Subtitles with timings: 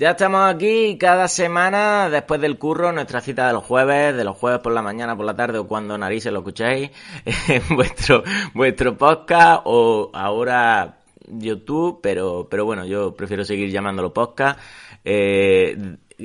[0.00, 4.34] Ya estamos aquí cada semana, después del curro, nuestra cita de los jueves, de los
[4.34, 6.90] jueves por la mañana, por la tarde o cuando narices lo escuchéis,
[7.48, 8.22] en vuestro,
[8.54, 14.58] vuestro podcast o ahora YouTube, pero, pero bueno, yo prefiero seguir llamándolo podcast.
[15.04, 15.76] Eh,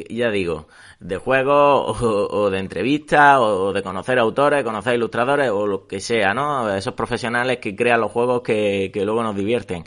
[0.09, 0.68] ya digo,
[1.02, 6.34] de juegos o, de entrevistas o de conocer autores, conocer ilustradores o lo que sea,
[6.34, 6.73] ¿no?
[6.73, 9.84] Esos profesionales que crean los juegos que, que luego nos divierten.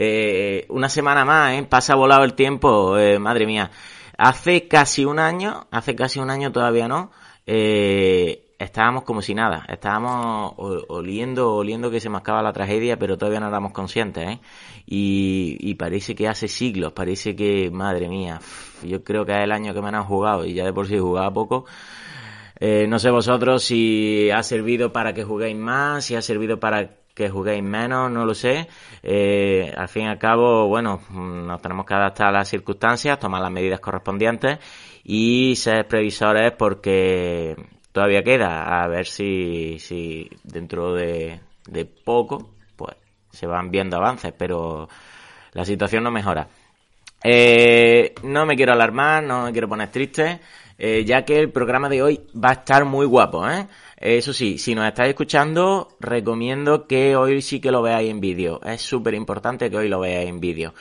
[0.00, 1.66] Eh, una semana más, ¿eh?
[1.68, 3.72] Pasa volado el tiempo, eh, madre mía.
[4.16, 7.10] Hace casi un año, hace casi un año todavía no,
[7.46, 13.40] eh, estábamos como si nada, estábamos oliendo, oliendo que se mascaba la tragedia, pero todavía
[13.40, 14.40] no éramos conscientes, ¿eh?
[14.86, 18.40] Y, parece que hace siglos, parece que, madre mía,
[18.84, 20.96] yo creo que es el año que me han jugado y ya de por sí
[20.98, 21.64] jugaba poco.
[22.60, 27.28] No sé vosotros si ha servido para que juguéis más, si ha servido para que
[27.28, 28.68] juguéis menos, no lo sé.
[29.02, 33.42] Eh, al fin y al cabo, bueno, nos tenemos que adaptar a las circunstancias, tomar
[33.42, 34.60] las medidas correspondientes
[35.02, 37.56] y ser previsores porque
[37.90, 42.94] todavía queda a ver si, si dentro de, de poco pues
[43.32, 44.88] se van viendo avances, pero
[45.54, 46.46] la situación no mejora.
[47.24, 50.38] Eh, no me quiero alarmar, no me quiero poner triste,
[50.78, 53.66] eh, ya que el programa de hoy va a estar muy guapo, ¿eh?
[54.00, 58.60] Eso sí, si nos estáis escuchando, recomiendo que hoy sí que lo veáis en vídeo.
[58.62, 60.72] Es súper importante que hoy lo veáis en vídeo.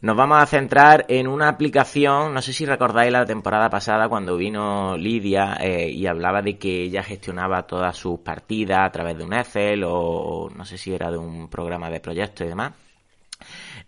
[0.00, 4.36] Nos vamos a centrar en una aplicación, no sé si recordáis la temporada pasada cuando
[4.36, 9.24] vino Lidia eh, y hablaba de que ella gestionaba todas sus partidas a través de
[9.24, 12.85] un Excel o no sé si era de un programa de proyecto y demás.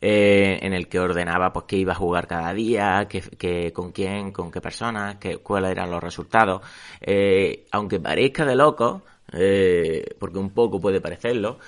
[0.01, 4.31] Eh, en el que ordenaba pues qué iba a jugar cada día, qué, con quién,
[4.31, 6.63] con qué personas, qué, cuáles eran los resultados.
[7.01, 9.03] Eh, aunque parezca de loco,
[9.33, 11.59] eh, porque un poco puede parecerlo,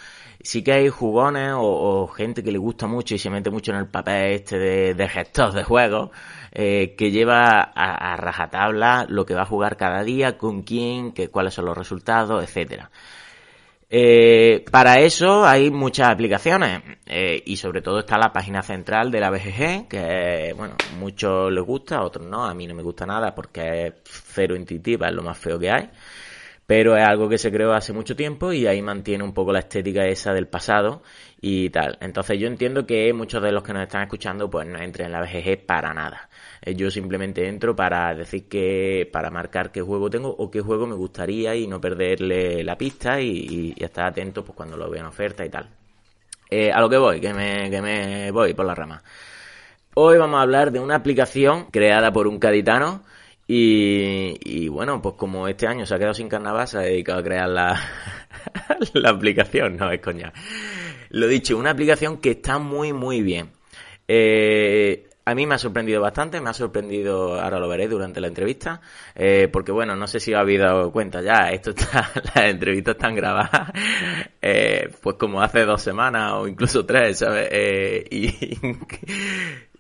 [0.41, 3.79] sí que hay jugones o, gente que le gusta mucho y se mete mucho en
[3.79, 6.11] el papel este de, de gestor de juegos,
[6.53, 11.13] eh, que lleva a, a, rajatabla lo que va a jugar cada día, con quién,
[11.13, 12.91] que, cuáles son los resultados, etcétera.
[13.93, 19.19] Eh, para eso hay muchas aplicaciones eh, y sobre todo está la página central de
[19.19, 23.05] la BGG, que bueno, muchos les gusta, a otros no, a mí no me gusta
[23.05, 25.91] nada porque es cero intuitiva, es lo más feo que hay,
[26.71, 29.59] pero es algo que se creó hace mucho tiempo y ahí mantiene un poco la
[29.59, 31.03] estética esa del pasado
[31.41, 31.99] y tal.
[32.01, 35.13] Entonces yo entiendo que muchos de los que nos están escuchando pues no entren en
[35.15, 36.29] la BGG para nada.
[36.63, 40.87] Eh, yo simplemente entro para decir que, para marcar qué juego tengo o qué juego
[40.87, 45.09] me gustaría y no perderle la pista y, estar atento pues cuando lo vea en
[45.09, 45.69] oferta y tal.
[46.49, 49.03] Eh, a lo que voy, que me, que me voy por la rama.
[49.95, 53.03] Hoy vamos a hablar de una aplicación creada por un caditano
[53.53, 57.23] y, bueno, pues como este año se ha quedado sin carnaval, se ha dedicado a
[57.25, 57.81] crear la,
[58.95, 60.33] la aplicación, no es coña.
[61.09, 63.51] Lo dicho, una aplicación que está muy, muy bien.
[64.07, 68.29] Eh, a mí me ha sorprendido bastante, me ha sorprendido, ahora lo veré durante la
[68.29, 68.81] entrevista,
[69.17, 72.95] eh, porque bueno, no sé si os habéis dado cuenta ya, esto está, las entrevistas
[72.95, 73.73] están grabadas,
[74.43, 77.51] eh, pues como hace dos semanas o incluso tres, ¿sabes?
[78.11, 78.29] Y,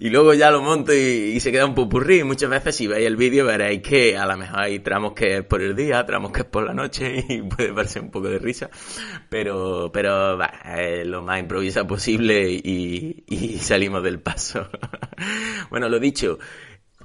[0.02, 2.24] y luego ya lo monto y, se queda un pupurrí.
[2.24, 5.44] Muchas veces si veis el vídeo veréis que a lo mejor hay tramos que es
[5.44, 8.38] por el día, tramos que es por la noche y puede verse un poco de
[8.38, 8.70] risa.
[9.28, 14.70] Pero, pero es lo más improvisado posible y, y salimos del paso.
[15.70, 16.38] bueno, lo dicho,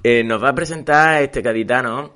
[0.02, 2.15] eh, nos va a presentar este caditano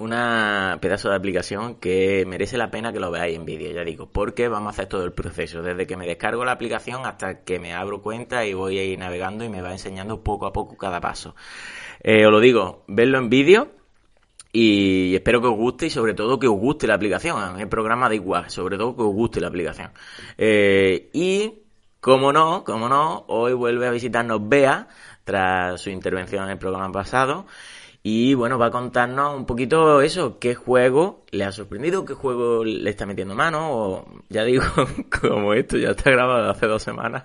[0.00, 4.06] una pedazo de aplicación que merece la pena que lo veáis en vídeo, ya digo,
[4.10, 7.58] porque vamos a hacer todo el proceso, desde que me descargo la aplicación hasta que
[7.58, 10.76] me abro cuenta y voy a ir navegando y me va enseñando poco a poco
[10.76, 11.34] cada paso.
[12.02, 13.68] Eh, os lo digo, verlo en vídeo
[14.52, 17.60] y espero que os guste y sobre todo que os guste la aplicación.
[17.60, 19.92] El programa da igual, sobre todo que os guste la aplicación.
[20.36, 21.62] Eh, y,
[22.00, 24.88] como no, como no, hoy vuelve a visitarnos Bea
[25.24, 27.46] tras su intervención en el programa pasado
[28.02, 32.64] Y bueno, va a contarnos un poquito eso, qué juego le ha sorprendido, qué juego
[32.64, 34.64] le está metiendo mano, o ya digo,
[35.20, 37.24] como esto ya está grabado hace dos semanas,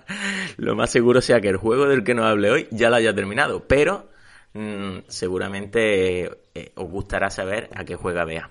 [0.58, 3.14] lo más seguro sea que el juego del que nos hable hoy ya lo haya
[3.14, 4.10] terminado, pero
[4.52, 6.24] mm, seguramente
[6.54, 8.50] eh, os gustará saber a qué juega Bea.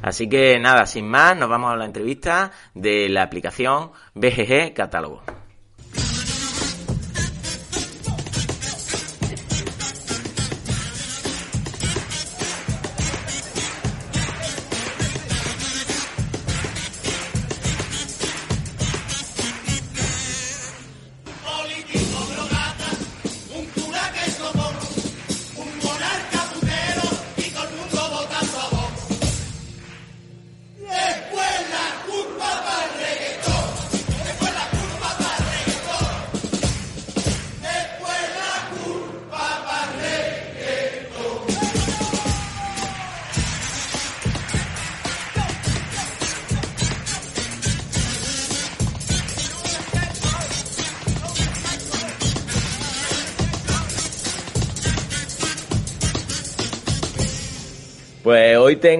[0.00, 5.22] Así que nada, sin más, nos vamos a la entrevista de la aplicación BGG Catálogo.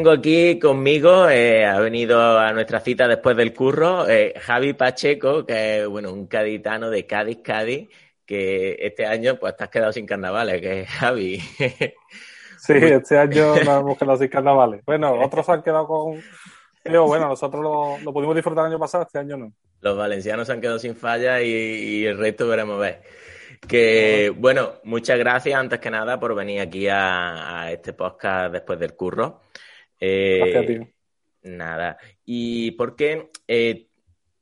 [0.07, 5.45] Tengo aquí conmigo, eh, ha venido a nuestra cita después del curro, eh, Javi Pacheco,
[5.45, 7.89] que es bueno, un caditano de Cádiz, Cádiz,
[8.25, 11.41] que este año pues te has quedado sin carnavales, que es Javi.
[12.59, 14.85] Sí, este año nos hemos quedado sin carnavales.
[14.85, 16.21] Bueno, otros han quedado con...
[16.83, 19.53] Pero bueno, nosotros lo, pudimos disfrutar el año pasado, este año no.
[19.81, 23.03] Los valencianos han quedado sin falla y, y el resto veremos ver.
[23.69, 28.95] Que bueno, muchas gracias antes que nada por venir aquí a, este podcast después del
[28.95, 29.41] curro.
[30.01, 30.89] Eh, gracias.
[31.43, 31.99] Nada.
[32.25, 33.89] Y porque eh,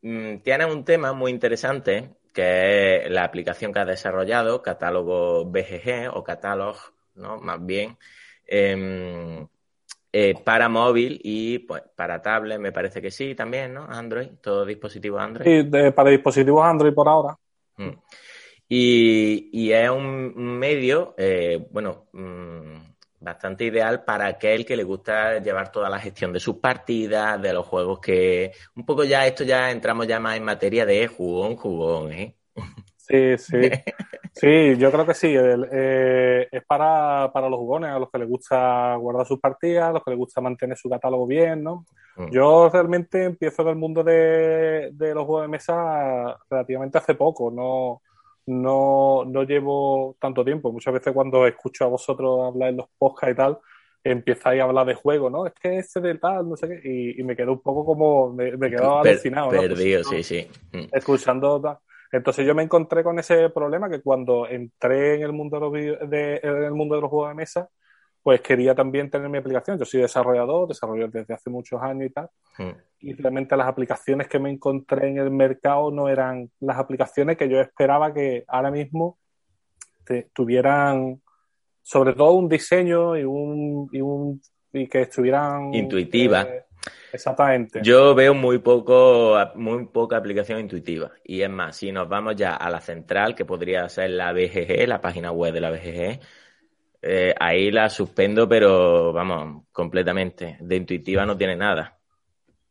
[0.02, 6.10] mm, tienes un tema muy interesante que es la aplicación que has desarrollado, catálogo BGG
[6.12, 6.78] o catálogo,
[7.14, 7.38] ¿no?
[7.38, 7.96] Más bien.
[8.46, 9.46] Em,
[10.12, 13.84] eh, para móvil y pues para tablet me parece que sí también, ¿no?
[13.84, 15.64] Android, todo dispositivo Android.
[15.64, 17.36] Sí, para dispositivos Android por ahora.
[17.76, 17.90] Mm.
[18.68, 22.93] Y, es un medio, eh, bueno, mm,
[23.24, 27.52] bastante ideal para aquel que le gusta llevar toda la gestión de sus partidas, de
[27.52, 28.52] los juegos que...
[28.76, 32.36] Un poco ya, esto ya entramos ya más en materia de jugón, jugón, ¿eh?
[32.96, 33.56] Sí, sí.
[34.36, 35.32] Sí, yo creo que sí.
[35.32, 39.92] Eh, es para, para, los jugones, a los que les gusta guardar sus partidas, a
[39.92, 41.86] los que les gusta mantener su catálogo bien, ¿no?
[42.16, 42.30] Mm.
[42.32, 47.52] Yo realmente empiezo en el mundo de, de los juegos de mesa relativamente hace poco,
[47.52, 48.02] no
[48.46, 50.72] no, no llevo tanto tiempo.
[50.72, 53.58] Muchas veces cuando escucho a vosotros hablar en los podcasts y tal,
[54.02, 55.46] empezáis a hablar de juego, ¿no?
[55.46, 58.56] Es que ese de tal, no sé qué, y, me quedo un poco como, me,
[58.56, 59.60] me quedo alucinado, ¿no?
[59.60, 60.46] Perdido, sí, sí.
[60.72, 60.84] Mm.
[60.92, 61.78] Escuchando tal.
[62.12, 66.10] Entonces yo me encontré con ese problema que cuando entré en el mundo de los,
[66.10, 67.68] de, en el mundo de los juegos de mesa,
[68.24, 69.78] pues quería también tener mi aplicación.
[69.78, 72.30] Yo soy desarrollador, desarrollo desde hace muchos años y tal.
[72.56, 72.70] Hmm.
[73.00, 77.50] Y realmente las aplicaciones que me encontré en el mercado no eran las aplicaciones que
[77.50, 79.18] yo esperaba que ahora mismo
[80.32, 81.20] tuvieran
[81.82, 84.40] sobre todo un diseño y un y, un,
[84.72, 86.42] y que estuvieran intuitiva.
[86.44, 86.64] Eh,
[87.12, 87.80] exactamente.
[87.82, 92.54] Yo veo muy poco muy poca aplicación intuitiva y es más, si nos vamos ya
[92.54, 96.20] a la central que podría ser la BGG, la página web de la BGG,
[97.06, 100.56] eh, ahí la suspendo, pero vamos, completamente.
[100.60, 101.98] De intuitiva no tiene nada.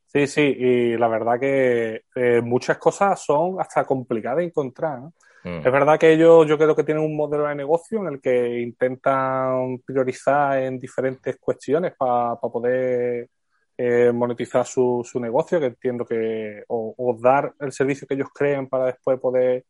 [0.08, 5.00] Sí, sí, y la verdad que eh, muchas cosas son hasta complicadas de encontrar.
[5.44, 5.58] Mm.
[5.58, 8.62] Es verdad que ellos yo creo que tienen un modelo de negocio en el que
[8.62, 13.30] intentan priorizar en diferentes cuestiones para poder
[13.78, 18.68] eh, monetizar su, su, negocio, que entiendo que, o, dar el servicio que ellos creen
[18.68, 19.66] para después poder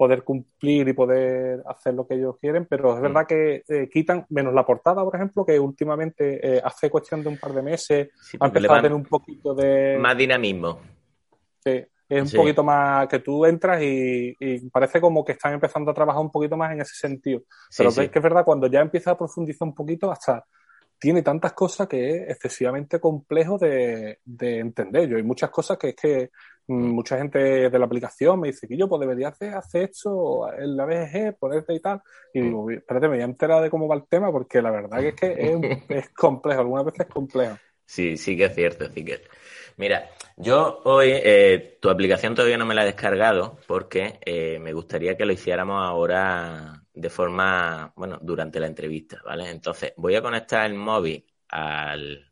[0.00, 3.02] poder cumplir y poder hacer lo que ellos quieren, pero es mm.
[3.02, 7.28] verdad que eh, quitan, menos la portada, por ejemplo, que últimamente eh, hace cuestión de
[7.28, 8.08] un par de meses
[8.40, 9.98] ha empezado a tener un poquito de...
[10.00, 10.80] Más dinamismo.
[11.62, 14.34] Sí, es un poquito más que tú entras y,
[14.72, 17.42] parece como que están empezando a trabajar un poquito más en ese sentido.
[17.76, 20.46] Pero es que es verdad, cuando ya empieza a profundizar un poquito, hasta
[20.98, 25.10] tiene tantas cosas que es excesivamente complejo de, de entender.
[25.10, 26.30] Yo hay muchas cosas que es que
[26.70, 27.38] mucha gente
[27.70, 31.38] de la aplicación me dice que yo pues debería hacer, hacer esto en la BGG,
[31.38, 32.00] ponerte y tal.
[32.32, 35.00] Y digo, espérate, me voy a enterar de cómo va el tema porque la verdad
[35.00, 35.58] que es que
[35.88, 37.56] es, complejo, algunas veces es complejo.
[37.84, 39.20] Sí, sí que es cierto, sí que
[39.76, 44.72] Mira, yo hoy eh, tu aplicación todavía no me la he descargado porque eh, me
[44.72, 49.48] gustaría que lo hiciéramos ahora de forma, bueno, durante la entrevista, ¿vale?
[49.48, 52.30] Entonces, voy a conectar el móvil al,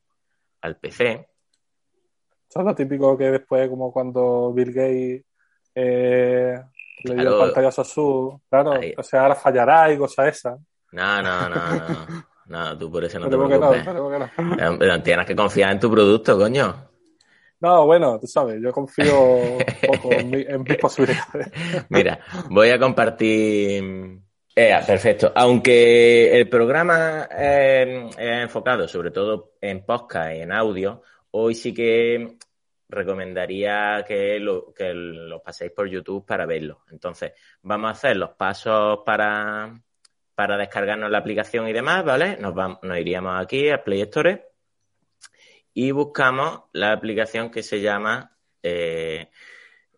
[0.60, 1.28] al PC.
[2.48, 5.24] Eso es lo típico que después, como cuando Bill Gates
[5.74, 6.58] eh,
[7.04, 10.58] le dio pantallazo azul, claro, o sea, ahora fallará y cosas esas.
[10.92, 12.24] No, no, no, no.
[12.46, 13.84] no, tú por eso no te preocupes.
[14.80, 16.88] No, Tienes que confiar en tu producto, coño.
[17.60, 20.30] No, bueno, tú sabes, yo confío un poco en,
[20.62, 21.50] mis posibilidades.
[21.88, 24.20] Mira, voy a compartir.
[24.54, 25.32] Eh, perfecto.
[25.34, 31.74] Aunque el programa eh, es enfocado sobre todo en podcast y en audio, hoy sí
[31.74, 32.36] que
[32.88, 36.84] recomendaría que lo, que lo paséis por YouTube para verlo.
[36.90, 37.32] Entonces,
[37.62, 39.78] vamos a hacer los pasos para,
[40.34, 42.36] para descargarnos la aplicación y demás, ¿vale?
[42.38, 44.48] Nos, vamos, nos iríamos aquí a Play Store
[45.74, 49.30] y buscamos la aplicación que se llama eh,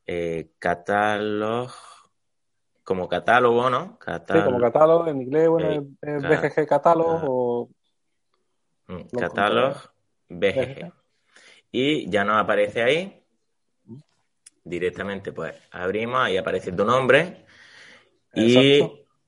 [0.05, 1.71] eh, Catalog,
[2.83, 3.99] como catálogo, ¿no?
[4.05, 7.69] sí, como catálogo, en inglés, bueno, es BGG Catalog o...
[8.89, 9.77] Mm, catálogo
[10.29, 11.00] BGG
[11.73, 13.23] y ya nos aparece ahí.
[14.63, 17.45] Directamente, pues abrimos, ahí aparece tu nombre.
[18.35, 18.81] Y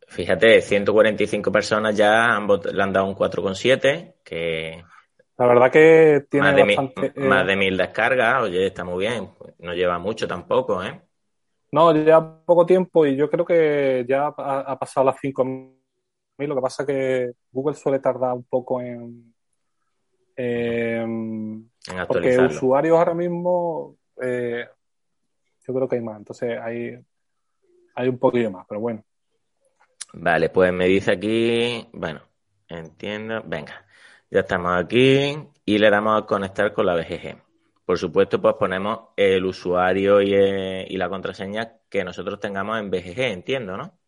[0.06, 4.84] fíjate, 145 personas ya han le han dado un 4,7, que.
[5.38, 9.30] La verdad que tiene más de, mil, más de mil descargas, oye, está muy bien.
[9.58, 11.00] No lleva mucho tampoco, ¿eh?
[11.72, 16.46] No, lleva poco tiempo y yo creo que ya ha, pasado las 5.000.
[16.46, 19.32] Lo que pasa es que Google suele tardar un poco en,
[22.06, 24.66] porque usuarios ahora mismo, eh,
[25.66, 26.18] yo creo que hay más.
[26.18, 26.98] Entonces hay,
[27.94, 29.02] hay un poquillo más, pero bueno.
[30.14, 32.20] Vale, pues me dice aquí, bueno,
[32.68, 33.42] entiendo.
[33.44, 33.84] Venga,
[34.30, 37.36] ya estamos aquí y le damos a conectar con la BGG.
[37.84, 42.90] Por supuesto, pues ponemos el usuario y, eh, y la contraseña que nosotros tengamos en
[42.90, 43.98] BGG, entiendo, ¿no?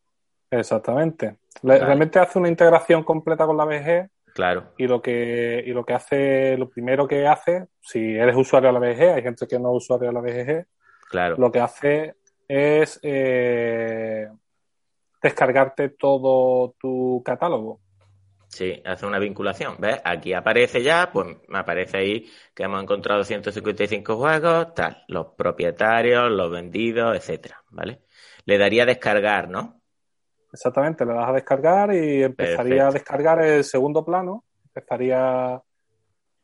[0.50, 1.38] Exactamente.
[1.62, 4.72] Realmente hace una integración completa con la BGG Claro.
[4.76, 8.72] Y lo que, y lo que hace, lo primero que hace, si eres usuario de
[8.72, 10.66] la BGG, hay gente que no es usuario de la BGG,
[11.08, 11.36] claro.
[11.38, 12.16] lo que hace
[12.48, 14.28] es eh,
[15.22, 17.80] descargarte todo tu catálogo.
[18.48, 19.76] Sí, hace una vinculación.
[19.78, 20.00] ¿Ves?
[20.04, 26.30] Aquí aparece ya, pues me aparece ahí que hemos encontrado 155 juegos, tal, los propietarios,
[26.30, 28.02] los vendidos, etcétera, ¿vale?
[28.46, 29.80] Le daría descargar, ¿no?
[30.54, 35.60] Exactamente, le das a descargar y empezaría a descargar el segundo plano, empezaría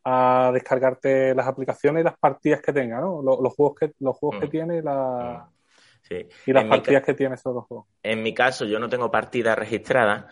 [0.03, 3.21] a descargarte las aplicaciones y las partidas que tenga, ¿no?
[3.21, 4.49] Los, juegos que los juegos que mm.
[4.49, 5.47] tiene y, la,
[6.09, 6.13] mm.
[6.45, 7.87] y las partidas que tiene esos dos juegos.
[8.03, 10.25] En mi caso, yo no tengo partidas registradas,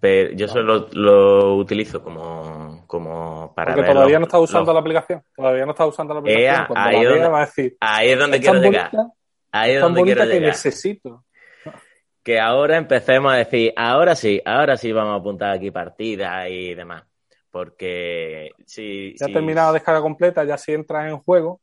[0.00, 5.22] pero yo solo lo utilizo como, como para Porque todavía no estás usando la aplicación.
[5.34, 6.76] Todavía no estás usando la aplicación.
[6.76, 8.90] ahí, es donde, va a decir, ahí es donde quiero llegar.
[9.50, 10.42] Ahí es donde quiero llegar.
[10.42, 11.24] necesito
[12.24, 16.74] que ahora empecemos a decir, ahora sí, ahora sí vamos a apuntar aquí partidas y
[16.74, 17.04] demás.
[17.50, 19.14] Porque si.
[19.16, 21.60] Ya ha terminado la descarga completa, ya si entras en juego.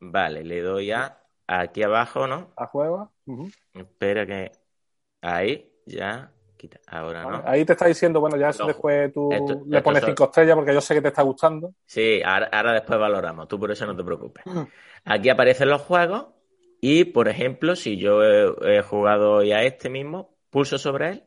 [0.00, 2.52] Vale, le doy a aquí abajo, ¿no?
[2.56, 3.12] A juego.
[3.72, 4.50] Espera que.
[5.22, 6.32] Ahí, ya.
[6.88, 7.42] Ahora no.
[7.46, 9.30] Ahí te está diciendo, bueno, ya después tú
[9.66, 11.72] le pones cinco estrellas porque yo sé que te está gustando.
[11.86, 14.44] Sí, ahora, ahora después valoramos, tú por eso no te preocupes.
[15.04, 16.26] Aquí aparecen los juegos
[16.80, 21.24] y, por ejemplo, si yo he, jugado hoy a este mismo, pulso sobre él.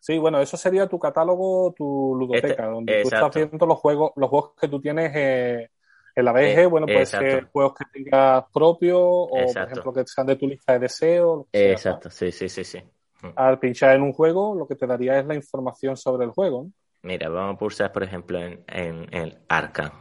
[0.00, 4.12] Sí, bueno, eso sería tu catálogo, tu ludoteca, este, donde tú estás viendo los juegos,
[4.16, 5.70] los juegos que tú tienes eh,
[6.14, 6.58] en la BG.
[6.58, 10.48] Eh, bueno, puede ser juegos que tengas propios o, por ejemplo, que sean de tu
[10.48, 11.46] lista de deseos.
[11.52, 12.78] Exacto, sí, sí, sí, sí.
[13.22, 13.28] Mm.
[13.36, 16.68] Al pinchar en un juego, lo que te daría es la información sobre el juego.
[17.02, 19.92] Mira, vamos a pulsar, por ejemplo, en, en el Arca.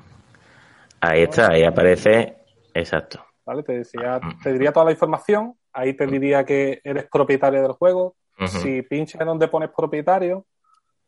[0.99, 2.37] Ahí está, ahí aparece,
[2.73, 3.26] exacto.
[3.47, 3.63] ¿Vale?
[3.63, 8.15] Te, decía, te diría toda la información, ahí te diría que eres propietario del juego.
[8.45, 10.45] Si pinchas en donde pones propietario,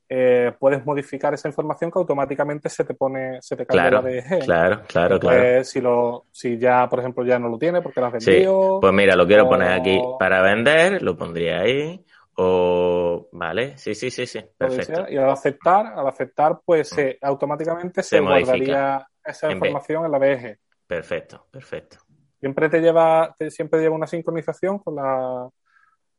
[0.08, 4.46] eh, puedes modificar esa información que automáticamente se te pone, se te cambia la BG.
[4.46, 5.64] Claro, claro, claro.
[5.64, 8.76] Si, lo, si ya, por ejemplo, ya no lo tiene porque lo has vendido.
[8.76, 8.78] Sí.
[8.82, 12.04] Pues mira, lo quiero poner aquí para vender, lo pondría ahí.
[12.38, 15.06] O, vale, sí, sí, sí, sí, perfecto.
[15.10, 20.58] Y al aceptar, al aceptar, pues automáticamente se, guardaría esa información en la BG.
[20.88, 22.09] Perfecto, perfecto
[22.40, 25.50] siempre te lleva, siempre lleva una sincronización con la,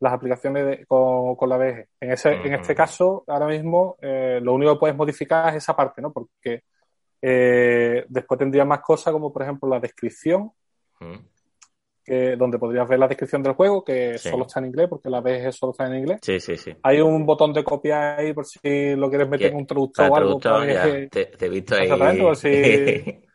[0.00, 1.86] las aplicaciones con, la BG.
[2.00, 5.74] En, ese, en este caso, ahora mismo, eh, lo único que puedes modificar es esa
[5.74, 6.12] parte, ¿no?
[6.12, 6.64] Porque
[7.22, 10.52] eh, después tendría más cosas como, por ejemplo, la descripción,
[12.36, 15.52] donde podrías ver la descripción del juego, que solo está en inglés, porque la BG
[15.52, 16.18] solo está en inglés.
[16.22, 16.74] Sí, sí, sí.
[16.82, 20.16] Hay un botón de copia ahí por si lo quieres meter en un traductor o
[20.16, 20.38] algo.
[20.40, 21.82] te, he visto ahí.
[21.84, 23.22] Exactamente, por si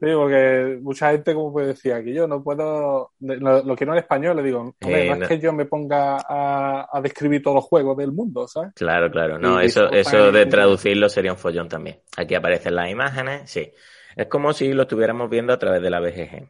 [0.00, 4.34] Sí, porque mucha gente, como pues decía, que yo no puedo, lo, quiero en español,
[4.34, 8.48] le digo, no, es que yo me ponga a, describir todos los juegos del mundo,
[8.48, 8.72] ¿sabes?
[8.74, 12.00] Claro, claro, no, eso, eso de traducirlo sería un follón también.
[12.16, 13.70] Aquí aparecen las imágenes, sí.
[14.16, 16.48] Es como si lo estuviéramos viendo a través de la BGG.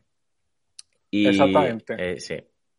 [1.10, 1.96] Y, Exactamente.
[1.98, 2.36] Eh, sí.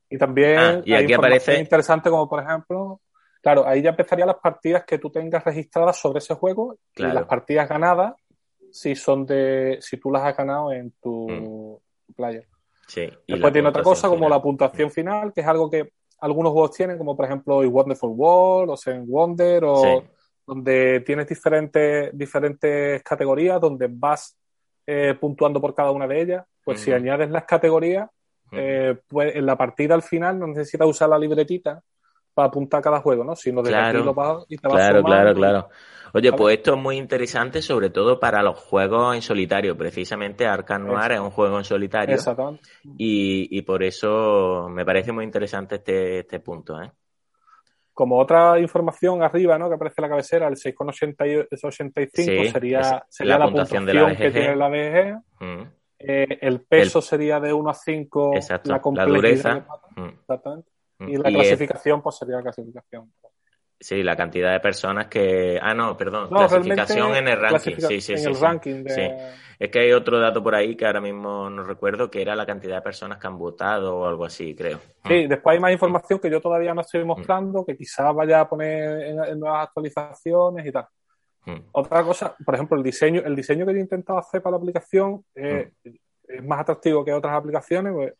[0.10, 3.02] Y también ah, y aquí aparece interesante como por ejemplo
[3.42, 7.26] Claro, ahí ya empezarían las partidas que tú tengas registradas sobre ese juego y las
[7.26, 8.14] partidas ganadas
[8.72, 12.14] si son de si tú las has ganado en tu mm.
[12.14, 12.48] player.
[12.88, 13.10] Sí.
[13.28, 16.98] Después tiene otra cosa como la puntuación final, que es algo que algunos juegos tienen,
[16.98, 20.04] como por ejemplo Wonderful World o Seven Wonder, o
[20.46, 24.38] donde tienes diferentes, diferentes categorías donde vas
[24.86, 26.46] eh, puntuando por cada una de ellas.
[26.64, 28.10] Pues si añades las categorías,
[28.52, 31.82] eh, pues en la partida al final no necesitas usar la libretita
[32.42, 33.36] para apuntar cada juego, ¿no?
[33.36, 34.00] Sino de claro,
[34.50, 35.70] y te Claro, claro, claro.
[36.14, 39.78] Oye, pues esto es muy interesante, sobre todo para los juegos en solitario.
[39.78, 42.16] Precisamente Arkham Noir es un juego en solitario.
[42.16, 42.64] Exactamente.
[42.98, 46.92] Y, y por eso me parece muy interesante este, este punto, ¿eh?
[47.94, 49.70] Como otra información arriba, ¿no?
[49.70, 54.56] Que aparece en la cabecera, el 6,85 sería, sería la, puntuación, de la que tiene
[54.56, 55.22] la BG.
[55.40, 55.62] Mm.
[56.00, 58.34] Eh, el peso sería de 1 a 5
[58.66, 59.66] la, la dureza.
[59.96, 60.08] Mm.
[60.08, 60.71] Exactamente.
[61.02, 61.10] Mm.
[61.10, 63.12] Y la clasificación, pues sería la clasificación.
[63.80, 65.60] Sí, la cantidad de personas que.
[65.60, 66.30] Ah, no, perdón.
[66.30, 67.76] clasificación en el ranking.
[67.78, 68.86] Sí, sí, en el ranking.
[69.60, 72.48] Es que hay otro dato por ahí que ahora mismo no recuerdo, que era la
[72.48, 74.80] cantidad de personas que han votado o algo así, creo.
[75.06, 78.50] Sí, después hay más información que yo todavía no estoy mostrando, que quizás vaya a
[78.50, 80.88] poner en, nuevas actualizaciones y tal.
[81.46, 81.60] Mm.
[81.74, 84.58] Otra cosa, por ejemplo, el diseño, el diseño que yo he intentado hacer para la
[84.58, 85.90] aplicación eh, mm.
[86.28, 87.94] es más atractivo que otras aplicaciones.
[87.94, 88.14] Pues,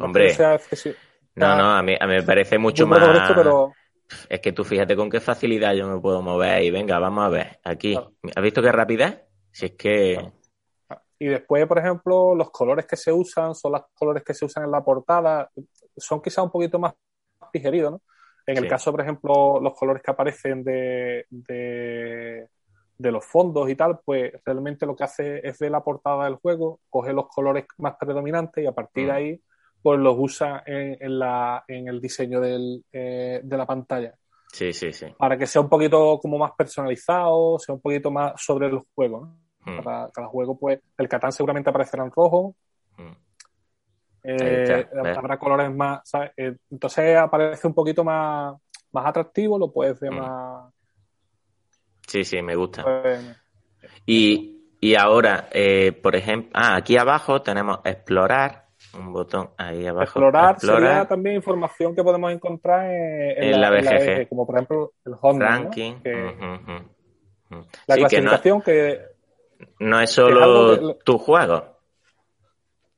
[0.00, 0.34] Hombre.
[0.38, 0.58] No,
[1.36, 3.02] no, a mí, a mí me parece mucho más.
[4.28, 7.28] Es que tú fíjate con qué facilidad yo me puedo mover y venga, vamos a
[7.28, 7.58] ver.
[7.64, 7.96] Aquí,
[8.34, 9.22] ¿has visto qué rapidez?
[9.50, 10.32] Si es que.
[11.18, 14.64] Y después, por ejemplo, los colores que se usan son los colores que se usan
[14.64, 15.50] en la portada.
[15.96, 16.94] Son quizá un poquito más
[17.52, 18.02] digeridos, ¿no?
[18.46, 22.46] En el caso, por ejemplo, los colores que aparecen de, de,
[22.96, 26.36] de, los fondos y tal, pues realmente lo que hace es ver la portada del
[26.36, 29.16] juego, coge los colores más predominantes y a partir de mm.
[29.16, 29.42] ahí
[29.86, 34.12] pues los usa en, la, en el diseño del, eh, de la pantalla.
[34.52, 35.06] Sí, sí, sí.
[35.16, 39.28] Para que sea un poquito como más personalizado, sea un poquito más sobre el juego.
[39.60, 39.76] Hmm.
[39.76, 42.56] Para cada juego, pues, el Catán seguramente aparecerá en rojo.
[42.96, 43.12] Hmm.
[44.24, 46.32] Eh, habrá colores más, ¿sabes?
[46.36, 48.56] Eh, entonces aparece un poquito más,
[48.90, 50.18] más atractivo, lo puedes ver hmm.
[50.18, 50.74] más.
[52.08, 52.82] Sí, sí, me gusta.
[52.82, 53.40] Pues,
[54.04, 55.48] y, y ahora,
[56.02, 60.04] por ejemplo, ah, aquí abajo tenemos explorar un botón ahí abajo.
[60.04, 64.28] Explorar, sería también información que podemos encontrar en, la, BGG.
[64.28, 65.46] como por ejemplo el Honda.
[65.46, 65.94] Ranking.
[67.86, 69.00] La clasificación que,
[69.80, 71.76] no, es solo tu juego.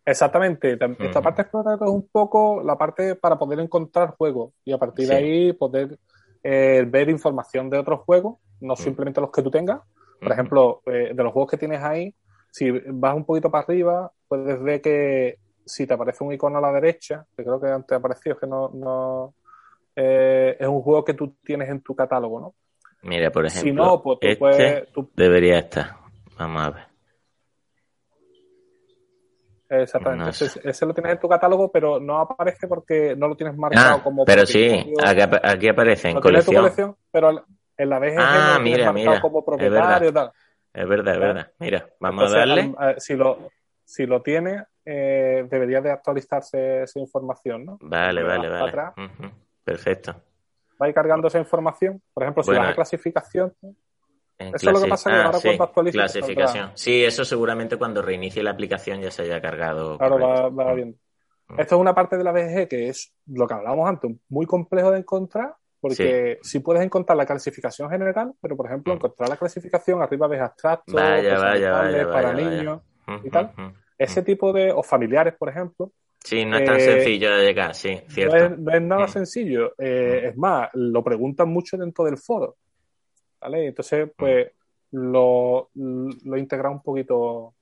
[0.04, 0.78] Exactamente.
[0.98, 5.08] Esta parte explorar es un poco la parte para poder encontrar juegos y a partir
[5.08, 5.98] de ahí poder
[6.42, 9.80] eh, ver información de otros juegos, no simplemente los que tú tengas.
[10.20, 12.14] Por ejemplo, eh, de los juegos que tienes ahí,
[12.50, 16.60] si vas un poquito para arriba, puedes ver que si te aparece un icono a
[16.60, 19.34] la derecha, que creo que antes apareció, que no, no
[19.94, 22.54] eh, es un juego que tú tienes en tu catálogo, ¿no?
[23.02, 25.96] Mira, por ejemplo, si no, pues tú este puedes, debería estar.
[26.36, 26.88] Vamos a ver.
[29.70, 30.30] Exactamente.
[30.30, 34.02] ese, lo tienes en tu catálogo, pero no aparece porque no lo tienes marcado ah,
[34.02, 34.24] como.
[34.24, 34.94] Pero sí,
[35.44, 36.54] aquí, aparece en colección.
[36.54, 36.96] Tu colección.
[37.10, 37.44] Pero
[37.76, 39.20] en la BGG ah, no mira, mira.
[39.20, 40.32] como propietario es verdad.
[40.72, 40.82] Tal.
[40.82, 41.52] Es verdad, es verdad.
[41.58, 42.74] Mira, vamos a darle.
[42.98, 43.50] Si lo,
[43.84, 47.78] si lo tienes, eh, debería de actualizarse esa información, ¿no?
[47.82, 48.72] Vale, vale, vale.
[49.62, 50.12] Perfecto.
[50.80, 52.00] Va a ir cargando esa información.
[52.14, 53.52] Por ejemplo, si vas a clasificación,
[54.38, 55.98] eso es lo que pasa ahora ah, cuando actualiza.
[55.98, 56.70] Clasificación.
[56.74, 59.98] Sí, eso seguramente cuando reinicie la aplicación ya se haya cargado.
[59.98, 60.98] Claro, va, va, bien.
[61.58, 64.90] Esto es una parte de la BG que es lo que hablábamos antes, muy complejo
[64.90, 70.00] de encontrar, porque si puedes encontrar la clasificación general, pero por ejemplo, encontrar la clasificación
[70.00, 72.80] arriba ves abstracto, vaya, vaya, para niños
[73.22, 73.52] y tal.
[73.98, 75.92] Ese tipo de, o familiares, por ejemplo.
[76.20, 78.50] Sí, no es tan eh, sencillo de llegar, sí, cierto.
[78.50, 79.08] No es, nada mm.
[79.08, 79.74] sencillo.
[79.78, 80.26] Eh, mm.
[80.28, 82.56] Es más, lo preguntan mucho dentro del foro.
[83.40, 83.68] ¿Vale?
[83.68, 84.50] Entonces, pues,
[84.92, 87.54] lo, lo integra un poquito.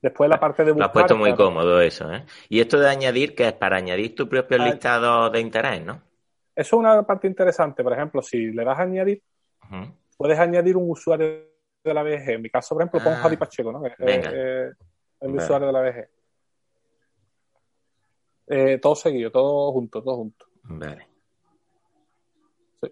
[0.00, 0.80] Después la parte de buscar.
[0.80, 2.24] Lo has puesto muy cómodo eso, ¿eh?
[2.48, 6.00] Y esto de añadir, que es para añadir tu propio listado de interés, ¿no?
[6.54, 7.82] Eso es una parte interesante.
[7.82, 9.22] Por ejemplo, si le das a añadir,
[10.16, 11.26] puedes añadir un usuario
[11.82, 12.30] de la BG.
[12.30, 13.80] En mi caso, por ejemplo, pongo ah, Javi Pacheco, ¿no?
[13.98, 14.30] Venga
[15.20, 16.08] el usuario de la VG.
[18.48, 20.46] Eh, todo seguido, todo junto, todo junto.
[20.62, 21.06] Vale.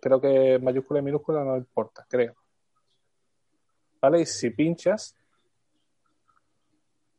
[0.01, 2.35] Creo que mayúscula y minúscula no importa, creo.
[4.01, 4.21] ¿Vale?
[4.21, 5.17] Y si pinchas,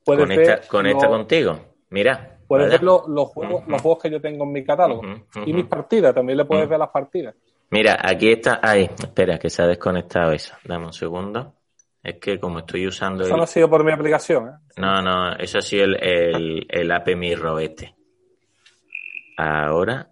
[0.04, 0.68] puedes ver.
[0.68, 1.60] Conecta contigo.
[1.90, 2.40] Mira.
[2.48, 5.02] Puedes ver los, juegos, los juegos que yo tengo en mi catálogo.
[5.46, 7.36] Y mis partidas, también le puedes ver las partidas.
[7.72, 8.62] Mira, aquí está.
[8.64, 10.56] Ahí, espera, que se ha desconectado eso.
[10.64, 11.57] Dame un segundo.
[12.08, 13.26] Es que como estoy usando.
[13.26, 14.52] Eso no ha sido por mi aplicación, ¿eh?
[14.78, 17.94] No, no, eso ha sido el, el, el App Mirror este.
[19.36, 20.08] Ahora.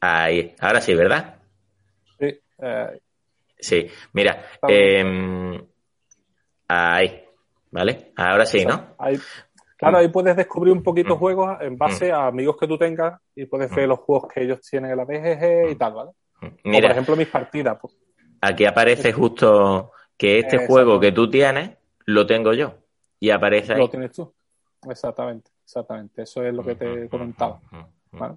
[0.00, 1.34] Ahí, ahora sí, ¿verdad?
[2.18, 2.40] Sí.
[2.58, 3.00] Eh,
[3.58, 4.42] sí, mira.
[4.66, 5.60] Eh,
[6.66, 7.22] ahí,
[7.70, 8.12] ¿vale?
[8.16, 8.96] Ahora sí, ¿no?
[9.76, 11.18] claro, ahí puedes descubrir un poquito mm.
[11.18, 12.14] juegos en base mm.
[12.14, 13.90] a amigos que tú tengas y puedes ver mm.
[13.90, 16.10] los juegos que ellos tienen en la BGG y tal, ¿vale?
[16.64, 17.76] Mira, por ejemplo, mis partidas.
[17.78, 17.94] Pues.
[18.40, 21.76] Aquí aparece justo que este juego que tú tienes
[22.06, 22.74] lo tengo yo.
[23.18, 23.78] Y aparece ahí.
[23.78, 24.32] Lo tienes tú.
[24.88, 26.22] Exactamente, exactamente.
[26.22, 27.08] Eso es lo que te.
[28.12, 28.36] ¿vale?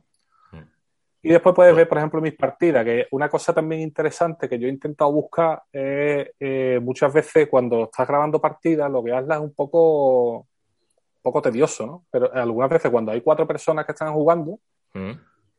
[1.26, 4.68] Y después puedes ver, por ejemplo, mis partidas, que una cosa también interesante que yo
[4.68, 9.44] he intentado buscar es eh, muchas veces cuando estás grabando partidas, lo que hazlas es
[9.46, 12.06] un poco, un poco tedioso, ¿no?
[12.12, 14.60] Pero algunas veces cuando hay cuatro personas que están jugando,
[14.94, 15.12] mm.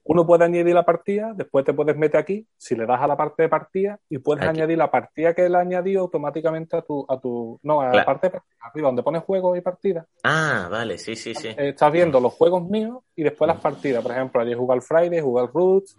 [0.07, 3.17] Uno puede añadir la partida, después te puedes meter aquí, si le das a la
[3.17, 7.07] parte de partida, y puedes añadir la partida que él ha añadido automáticamente a tu,
[7.09, 10.07] a tu, no, a la parte de arriba, donde pones juegos y partidas.
[10.23, 11.49] Ah, vale, sí, sí, sí.
[11.57, 14.03] Estás viendo los juegos míos y después las partidas.
[14.03, 15.97] Por ejemplo, ayer jugué al Friday, jugué al Roots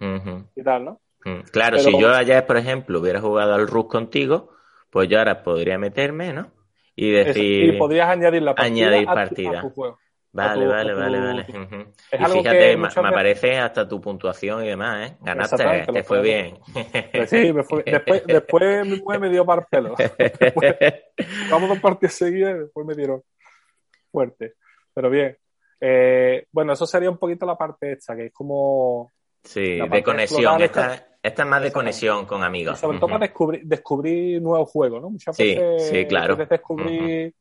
[0.56, 1.02] y tal, ¿no?
[1.52, 4.52] Claro, si yo ayer, por ejemplo, hubiera jugado al Roots contigo,
[4.92, 6.52] pues yo ahora podría meterme, ¿no?
[6.96, 7.74] Y decir.
[7.74, 8.88] Y podrías añadir la partida.
[8.88, 9.60] Añadir partida.
[9.60, 9.98] a juego.
[10.36, 11.46] Vale, vale, vale, vale.
[12.12, 15.18] y fíjate, me, aparece hasta tu puntuación y demás, ¿eh?
[15.22, 16.60] Ganaste, te fue bien.
[17.28, 19.96] Sí, me fue, después, después mi mujer me dio par pelo.
[21.50, 23.24] vamos dos partidas seguidas y después me dieron
[24.12, 24.56] fuerte.
[24.94, 25.38] Pero bien.
[25.80, 29.14] Eh, bueno, eso sería un poquito la parte esta, que es como...
[29.42, 30.62] Sí, de conexión.
[30.62, 32.78] Esta, esta, es más de conexión con amigos.
[32.78, 35.12] sobre todo para descubrir, descubrir nuevos juegos, ¿no?
[35.12, 36.36] Muchas sí, veces sí, claro.
[36.36, 37.34] descubrir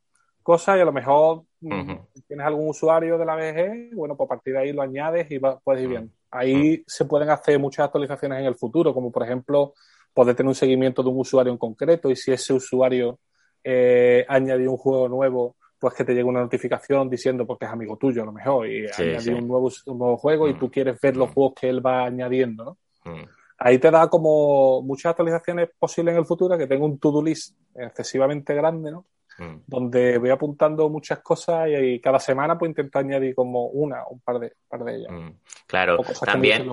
[0.45, 1.95] cosas y a lo mejor mm,
[2.29, 5.41] tienes algún usuario de la BG, bueno, pues a partir de ahí lo añades y
[5.41, 6.13] puedes ir bien.
[6.31, 9.75] Ahí se pueden hacer muchas actualizaciones en el futuro, como por ejemplo
[10.13, 13.19] poder tener un seguimiento de un usuario en concreto y si ese usuario
[13.65, 17.97] eh, añadió un juego nuevo, pues que te llegue una notificación diciendo porque es amigo
[17.97, 21.17] tuyo a lo mejor y ha añadido Un, nuevo, nuevo juego y tú quieres ver
[21.17, 22.79] los juegos que él va añadiendo, ¿no?
[23.59, 27.57] Ahí te da como muchas actualizaciones posibles en el futuro, que tengo un to-do list
[27.75, 29.07] excesivamente grande, ¿no?
[29.37, 29.57] Mm.
[29.67, 34.21] donde voy apuntando muchas cosas y, cada semana pues intento añadir como una o un
[34.21, 35.11] par de, par de ellas.
[35.11, 35.31] Mm.
[35.67, 36.71] Claro, también,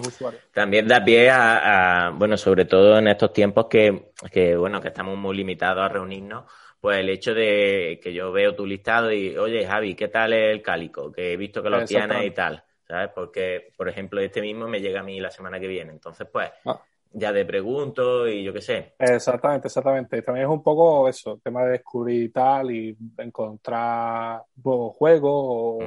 [0.54, 5.18] también da pie a, bueno, sobre todo en estos tiempos que, que, bueno, que estamos
[5.18, 6.46] muy limitados a reunirnos,
[6.80, 10.62] pues el hecho de que yo veo tu listado y, oye, Javi, ¿qué tal el
[10.62, 11.12] cálico?
[11.12, 12.64] Que he visto que lo tienes y tal.
[12.88, 13.10] ¿Sabes?
[13.16, 15.94] Porque, por ejemplo, este mismo me llega a mí la semana que viene.
[15.94, 16.82] Entonces, pues, ah
[17.14, 18.94] ya de pregunto y yo qué sé.
[19.00, 20.18] Exactamente, exactamente.
[20.18, 25.80] Y también es un poco eso, tema de descubrir tal y encontrar nuevos juegos o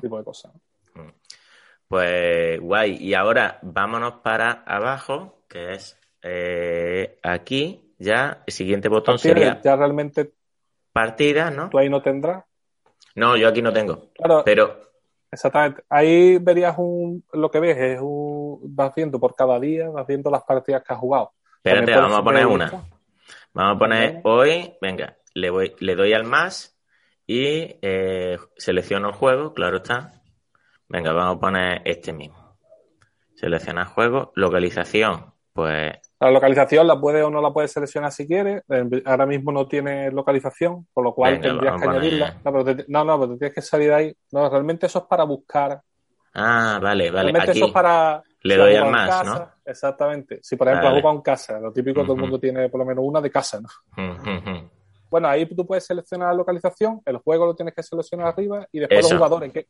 [0.00, 0.52] tipo de cosas.
[1.88, 2.96] Pues guay.
[3.00, 7.94] Y ahora vámonos para abajo, que es eh, aquí.
[7.98, 9.60] Ya, el siguiente botón sería.
[9.62, 10.32] Ya realmente.
[10.92, 11.68] Partida, ¿no?
[11.68, 12.44] Tú ahí no tendrás.
[13.14, 14.10] No, yo aquí no tengo.
[14.14, 14.42] Claro.
[14.44, 14.91] Pero
[15.32, 15.82] Exactamente.
[15.88, 20.30] Ahí verías un, lo que ves es un, vas viendo por cada día, vas viendo
[20.30, 21.32] las partidas que has jugado.
[21.56, 22.70] Espérate, vamos a poner una.
[23.54, 26.78] Vamos a poner hoy, venga, le, voy, le doy al más
[27.26, 30.22] y eh, selecciono el juego, claro está.
[30.88, 32.58] Venga, vamos a poner este mismo.
[33.34, 38.62] Selecciona juego, localización, pues la localización la puedes o no la puedes seleccionar si quieres.
[39.04, 42.40] Ahora mismo no tiene localización, por lo cual tendrías que añadirla.
[42.44, 44.16] No, pero no, no, pero tienes que salir de ahí.
[44.30, 45.80] No, realmente eso es para buscar.
[46.34, 47.32] Ah, vale, vale.
[47.32, 48.22] Realmente eso es para.
[48.44, 49.48] Le doy al más, ¿no?
[49.64, 50.38] Exactamente.
[50.42, 52.86] Si por ejemplo has jugado en casa, lo típico todo el mundo tiene por lo
[52.86, 53.68] menos una de casa, ¿no?
[55.10, 58.78] Bueno, ahí tú puedes seleccionar la localización, el juego lo tienes que seleccionar arriba y
[58.78, 59.66] después los jugadores, que,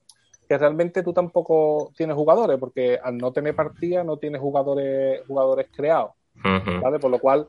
[0.47, 5.69] que realmente tú tampoco tienes jugadores, porque al no tener partida no tienes jugadores, jugadores
[5.75, 6.13] creados.
[6.35, 6.99] ¿Vale?
[6.99, 7.49] Por lo cual,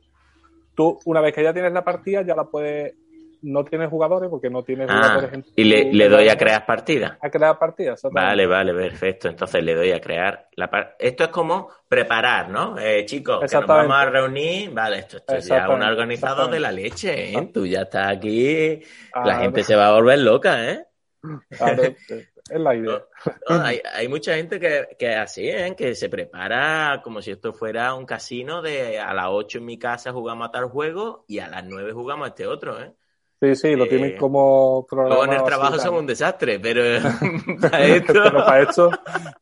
[0.76, 2.96] tú, una vez que ya tienes la partida, ya la puedes.
[3.42, 7.18] No tienes jugadores porque no tienes ah, jugadores en Y le, doy a crear partida.
[7.22, 9.28] A crear partida, Vale, vale, perfecto.
[9.28, 10.96] Entonces le doy a crear la partida.
[10.98, 12.80] Esto es como preparar, ¿no?
[12.80, 14.72] Eh, chicos, que nos vamos a reunir.
[14.72, 17.50] Vale, esto, es ya un organizado de la leche, ¿eh?
[17.54, 18.82] Tú ya estás aquí.
[19.14, 20.86] La gente se va a volver loca, ¿eh?
[22.50, 23.04] es la idea.
[23.48, 25.76] hay, mucha gente que, que así, ¿eh?
[25.78, 29.78] que se prepara como si esto fuera un casino de a las 8 en mi
[29.78, 32.94] casa jugamos a tal juego y a las 9 jugamos a este otro, ¿eh?
[33.42, 35.26] Sí, sí, lo tienen eh, como programado.
[35.26, 36.82] en el trabajo son un desastre, pero
[37.62, 38.14] para esto...
[38.14, 38.92] para esto,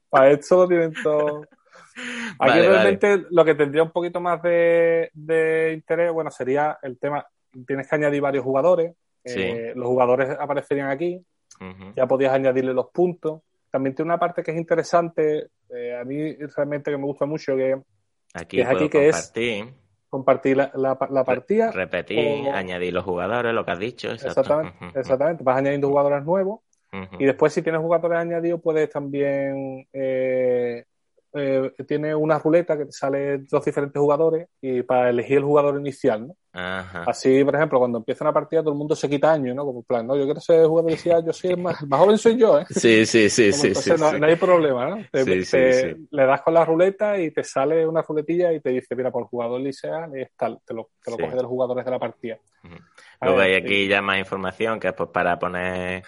[0.10, 1.46] para esto lo tienen todo...
[2.40, 7.28] Aquí realmente lo que tendría un poquito más de, de, interés, bueno, sería el tema,
[7.68, 11.24] tienes que añadir varios jugadores, eh, los jugadores aparecerían aquí,
[11.95, 13.41] ya podías añadirle los puntos.
[13.69, 17.56] También tiene una parte que es interesante, eh, a mí realmente que me gusta mucho,
[17.56, 17.80] que,
[18.34, 19.63] aquí es aquí que compartir.
[19.63, 19.74] es
[20.10, 21.71] compartir la, la, partida.
[21.71, 24.12] repetir, añadir los jugadores, lo que has dicho.
[24.12, 25.43] Exactamente, exactamente.
[25.43, 26.60] Vas añadiendo jugadores nuevos.
[27.17, 30.84] Y después, si tienes jugadores añadidos, puedes también eh,
[31.34, 35.80] eh, tiene una ruleta que te sale dos diferentes jugadores y para elegir el jugador
[35.80, 36.36] inicial, ¿no?
[36.54, 39.63] Así, por ejemplo, cuando empieza una partida todo el mundo se quita años, ¿no?
[39.63, 42.60] Como plan, no, yo quiero ser jugador inicial, yo soy el más, joven soy yo,
[42.60, 42.65] ¿eh?
[42.70, 44.98] Sí, sí, sí, sí, no, hay problema, ¿no?
[45.13, 49.26] le das con la ruleta y te sale una ruletilla y te dice, mira, por
[49.26, 52.38] jugador inicial es tal, te lo, te lo coges de los jugadores de la partida.
[53.22, 56.04] Luego hay aquí ya más información que es pues para poner...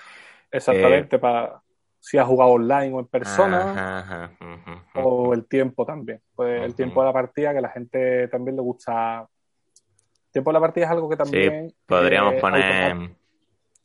[0.52, 1.63] Exactamente, eh, para
[2.04, 4.30] si ha jugado online o en persona,
[4.94, 6.20] o el tiempo también.
[6.36, 9.22] Pues el tiempo de la partida, que a la gente también le gusta.
[9.22, 11.70] El tiempo de la partida es algo que también.
[11.70, 13.16] Sí, podríamos poner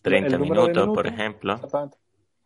[0.02, 1.52] 30 minutos, por ejemplo.
[1.52, 1.96] Exactamente.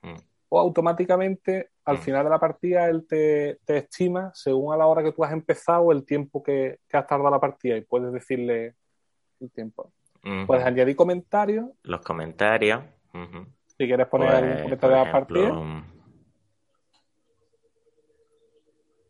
[0.03, 0.17] Mm.
[0.51, 2.01] O automáticamente, al mm.
[2.01, 5.91] final de la partida, él te, estima, según a la hora que tú has empezado,
[5.91, 8.75] el tiempo que, has tardado la partida y puedes decirle
[9.41, 9.91] el tiempo.
[10.47, 11.71] Puedes añadir comentarios.
[11.83, 12.83] Los comentarios.
[13.83, 15.51] Si quieres poner algún pues, comentario de la partida.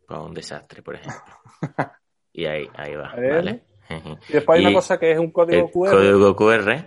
[0.07, 1.21] Pues un desastre, por ejemplo.
[2.33, 3.61] y ahí, ahí va, ¿vale?
[4.27, 5.91] y después hay una cosa que es un código QR.
[5.91, 6.85] Código QR.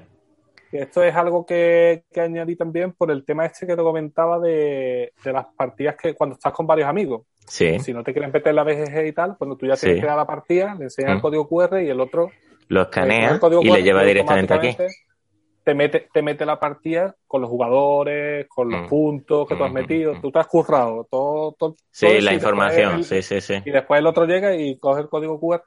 [0.68, 4.40] Que esto es algo que, que, añadí también por el tema este que te comentaba
[4.40, 7.22] de, de, las partidas que cuando estás con varios amigos.
[7.46, 7.79] Sí.
[7.79, 10.16] Si no te quieres meter la BGG y tal, cuando tú ya tienes que dar
[10.16, 11.20] la partida, le enseñas el mm.
[11.20, 12.33] código QR y el otro
[12.66, 14.77] lo escanea y le lleva directamente aquí
[15.66, 18.88] te mete, te mete la partida con los jugadores, con los mm.
[18.88, 20.14] puntos que tú has mm, metido.
[20.14, 21.57] Mm, tú te has currado todo.
[21.59, 23.55] todo sí, la información, sí, sí, sí.
[23.64, 25.64] Y después el otro llega y coge el código QR.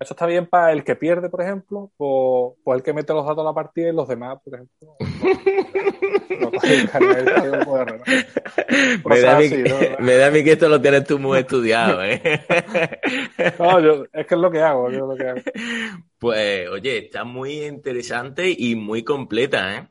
[0.00, 3.26] Eso está bien para el que pierde, por ejemplo, o, o el que mete los
[3.26, 4.96] datos a la partida y los demás, por ejemplo.
[9.04, 9.38] me, da
[10.00, 12.18] me, da a mí que esto lo tienes tú muy estudiado, ¿eh?
[13.58, 15.40] no, yo, es que es lo que hago, yo lo que hago.
[16.18, 19.88] Pues, oye, está muy interesante y muy completa, ¿eh?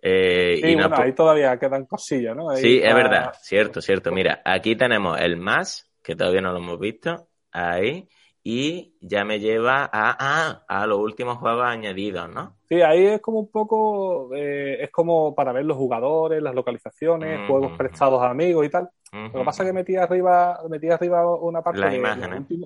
[0.00, 2.54] eh sí, y bueno, ahí todavía quedan cosillas, ¿no?
[2.54, 4.12] sí, es verdad, cierto, cierto.
[4.12, 8.08] Mira, aquí tenemos el más, que todavía no lo hemos visto, ahí,
[8.46, 12.54] y ya me lleva a, a los últimos juegos añadidos, ¿no?
[12.68, 17.48] Sí, ahí es como un poco, eh, es como para ver los jugadores, las localizaciones,
[17.48, 18.90] juegos prestados a amigos y tal.
[19.12, 22.00] Lo que pasa es que metí arriba, metí arriba una parte de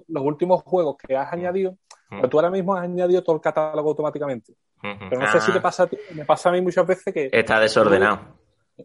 [0.09, 1.77] los, últimos, juegos que has añadido,
[2.09, 4.55] pero tú ahora mismo has añadido todo el catálogo automáticamente.
[4.83, 5.63] Pero no sé si te ah.
[5.63, 7.29] pasa a ti, me pasa a mí muchas veces que...
[7.31, 8.21] Está desordenado.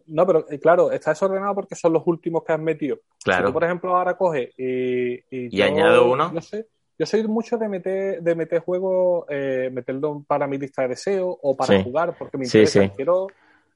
[0.06, 2.98] No, pero eh, claro, está desordenado porque son los últimos que has metido.
[3.22, 3.46] Claro.
[3.46, 5.24] Si tú, por ejemplo, ahora coges y...
[5.30, 6.30] Y, añado uno.
[6.32, 6.66] No sé,
[6.98, 11.36] yo soy mucho de meter, de meter juegos, eh, meterlo para mi lista de deseos
[11.42, 13.26] o para jugar porque me interesa, quiero.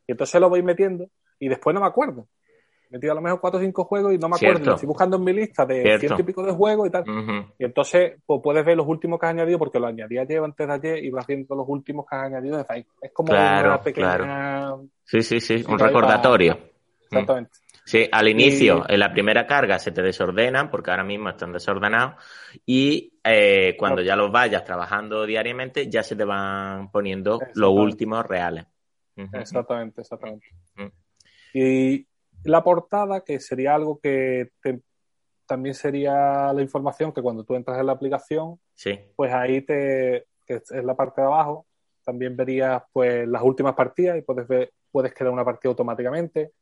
[0.07, 2.27] Y entonces lo voy metiendo y después no me acuerdo.
[2.89, 4.75] He metido a lo mejor cuatro o cinco juegos y no me acuerdo.
[4.75, 7.05] Estoy buscando en mi lista de ciento y pico de juegos y tal.
[7.59, 10.67] Y entonces pues, puedes ver los últimos que has añadido porque lo añadí ayer antes
[10.67, 12.87] de ayer y vas viendo los últimos que has añadido desde ahí.
[13.03, 14.75] Es como una pequeña.
[15.05, 15.65] Sí, sí, sí.
[15.69, 16.57] Un recordatorio.
[17.05, 17.51] Exactamente.
[17.89, 22.23] Sí, al inicio, en la primera carga se te desordenan porque ahora mismo están desordenados
[22.67, 28.27] y eh, cuando ya los vayas trabajando diariamente ya se te van poniendo los últimos
[28.27, 28.67] reales.
[29.33, 30.49] Exactamente, exactamente.
[31.55, 32.07] Y
[32.45, 34.51] la portada, que sería algo que
[35.47, 39.01] también sería la información que cuando tú entras en la aplicación, sí.
[39.17, 41.65] pues ahí te, que es la parte de abajo,
[42.05, 46.53] también verías pues las últimas partidas y puedes ver, puedes crear una partida automáticamente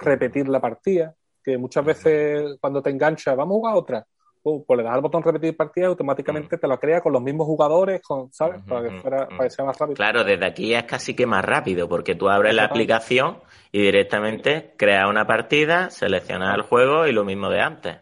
[0.00, 4.06] repetir la partida, que muchas veces cuando te engancha, vamos a jugar otra,
[4.44, 7.22] uh, pues le das al botón repetir partida y automáticamente te lo crea con los
[7.22, 8.62] mismos jugadores, con, ¿sabes?
[8.62, 9.96] Para que, fuera, para que sea más rápido.
[9.96, 13.38] Claro, desde aquí es casi que más rápido, porque tú abres la aplicación
[13.70, 17.96] y directamente creas una partida, seleccionas el juego y lo mismo de antes.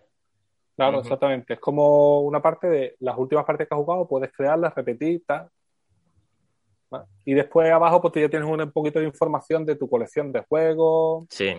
[0.76, 1.54] Claro, exactamente.
[1.54, 5.48] Es como una parte de las últimas partes que has jugado, puedes crearlas, repetir, tal.
[7.24, 10.40] Y después abajo, pues tú ya tienes un poquito de información de tu colección de
[10.40, 11.26] juegos.
[11.28, 11.54] Sí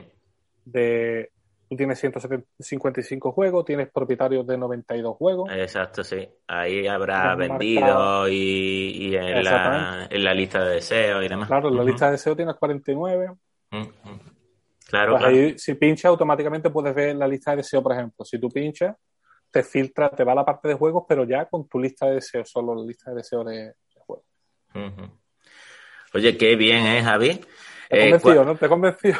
[0.65, 1.31] de
[1.71, 5.49] tú tienes 155 juegos, tienes propietarios de 92 juegos.
[5.53, 6.27] Exacto, sí.
[6.45, 11.47] Ahí habrá vendido y, en, la, en, la, lista de deseos y demás.
[11.47, 13.31] Claro, en la lista de deseos tienes 49.
[14.89, 18.25] Claro, pues ahí, si pinchas, automáticamente puedes ver la lista de deseos, por ejemplo.
[18.25, 18.93] Si tú pinchas,
[19.49, 22.15] te filtra, te va a la parte de juegos, pero ya con tu lista de
[22.15, 24.25] deseos, solo la lista de deseos de, juegos.
[26.13, 27.39] Oye, qué bien, ¿eh, Javi?
[27.91, 28.55] Te he convencido, ¿no?
[28.55, 29.19] Te he convencido.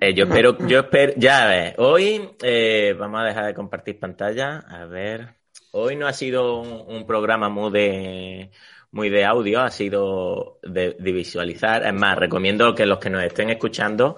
[0.00, 4.58] Eh, yo espero, yo espero, ya ves, hoy eh, vamos a dejar de compartir pantalla,
[4.58, 5.36] a ver,
[5.72, 8.50] hoy no ha sido un, programa muy de,
[8.90, 13.48] muy de audio, ha sido de, visualizar, es más, recomiendo que los que nos estén
[13.48, 14.16] escuchando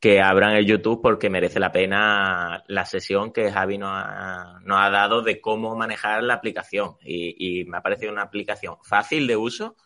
[0.00, 4.80] que abran el YouTube porque merece la pena la sesión que Javi nos ha, nos
[4.80, 9.28] ha dado de cómo manejar la aplicación y, y me ha parecido una aplicación fácil
[9.28, 9.76] de uso,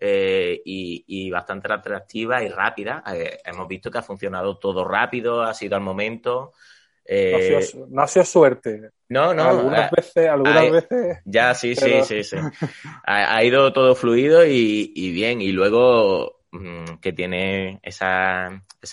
[0.00, 3.02] eh, y, bastante atractiva y rápida.
[3.12, 6.52] Eh, hemos visto que ha funcionado todo rápido, ha sido al momento.
[7.08, 8.90] no, ha sido, suerte.
[9.08, 9.48] No, no.
[9.48, 11.18] Algunas veces, algunas veces.
[11.24, 12.36] Ya, sí, sí, sí, sí.
[13.04, 15.40] Ha, ido todo fluido y, bien.
[15.40, 18.52] Y luego mm, que tiene esas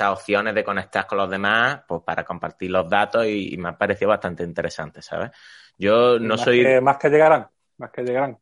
[0.09, 4.09] opciones de conectar con los demás, pues para compartir los datos y, me ha parecido
[4.09, 5.31] bastante interesante, ¿sabes?
[5.77, 6.81] Yo no soy.
[6.81, 8.39] más que llegarán, más que llegarán.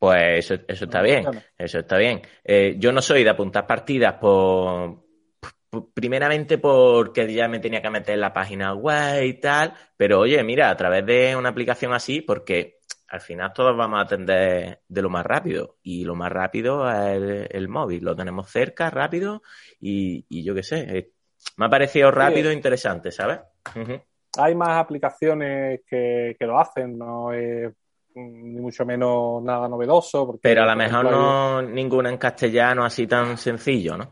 [0.00, 1.26] Pues eso, eso está bien,
[1.58, 2.22] eso está bien.
[2.42, 5.04] Eh, yo no soy de apuntar partidas por,
[5.92, 10.42] primeramente porque ya me tenía que meter en la página web y tal, pero oye,
[10.42, 15.02] mira, a través de una aplicación así, porque al final todos vamos a atender de
[15.02, 19.42] lo más rápido y lo más rápido es el, móvil, lo tenemos cerca, rápido
[19.78, 21.10] y, yo qué sé, eh,
[21.58, 23.40] me ha parecido rápido e interesante, ¿sabes?
[24.38, 27.70] Hay más aplicaciones que, que lo hacen, no es
[28.20, 30.38] ni mucho menos nada novedoso.
[30.40, 34.10] Pero a lo mejor no ninguna en castellano así tan sencillo, ¿no?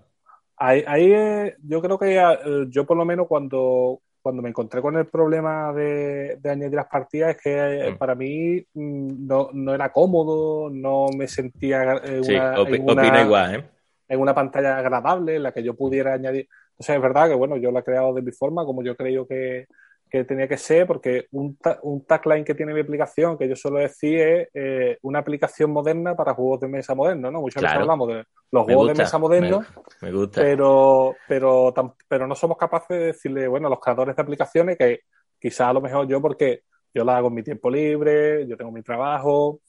[0.56, 4.96] Ahí, ahí yo creo que eh, yo por lo menos cuando, cuando me encontré con
[4.96, 7.96] el problema de, añadir las partidas es que eh, mm.
[7.96, 13.64] para mí mm, no, no, era cómodo, no me sentía en, una, igual, ¿eh?
[14.08, 16.48] en una pantalla agradable en la que yo pudiera añadir.
[16.76, 18.96] O sea, es verdad que bueno, yo lo he creado de mi forma, como yo
[18.96, 19.66] creo que,
[20.08, 23.78] que tenía que ser, porque un, un tagline que tiene mi aplicación, que yo suelo
[23.78, 27.40] decir, es eh, una aplicación moderna para juegos de mesa modernos, ¿no?
[27.40, 29.66] Muchas veces hablamos de los juegos de mesa modernos,
[30.00, 30.40] me, gusta.
[30.40, 31.74] Pero, pero,
[32.08, 35.00] pero no somos capaces de decirle, bueno, a los creadores de aplicaciones que
[35.38, 36.62] quizás a lo mejor yo, porque
[36.94, 39.60] yo la hago en mi tiempo libre, yo tengo mi trabajo,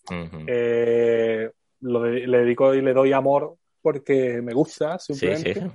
[0.47, 1.49] eh,
[1.81, 5.71] lo le dedico y le doy amor porque me gusta, simplemente.